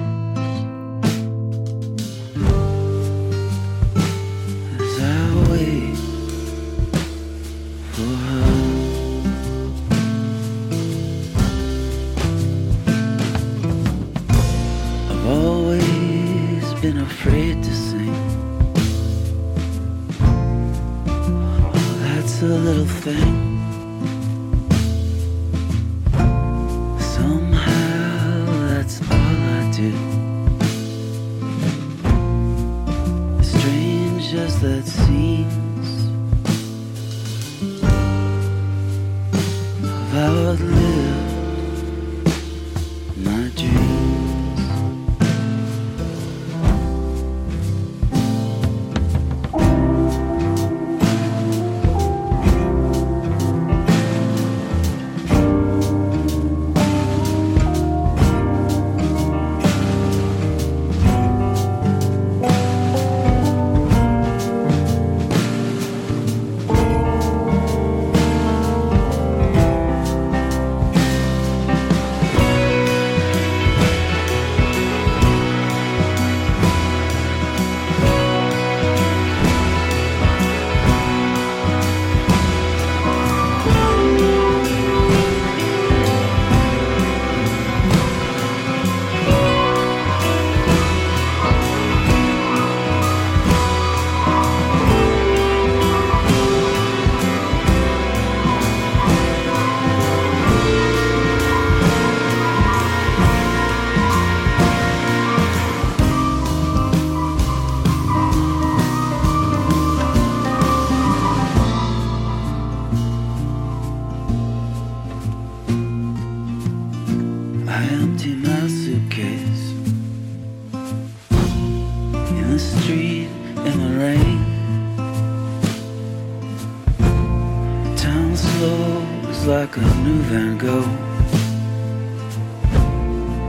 Van 130.30 130.56
Gogh. 130.58 130.84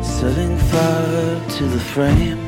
Setting 0.02 0.58
fire 0.58 1.49
to 1.49 1.66
the 1.66 1.80
frame. 1.80 2.40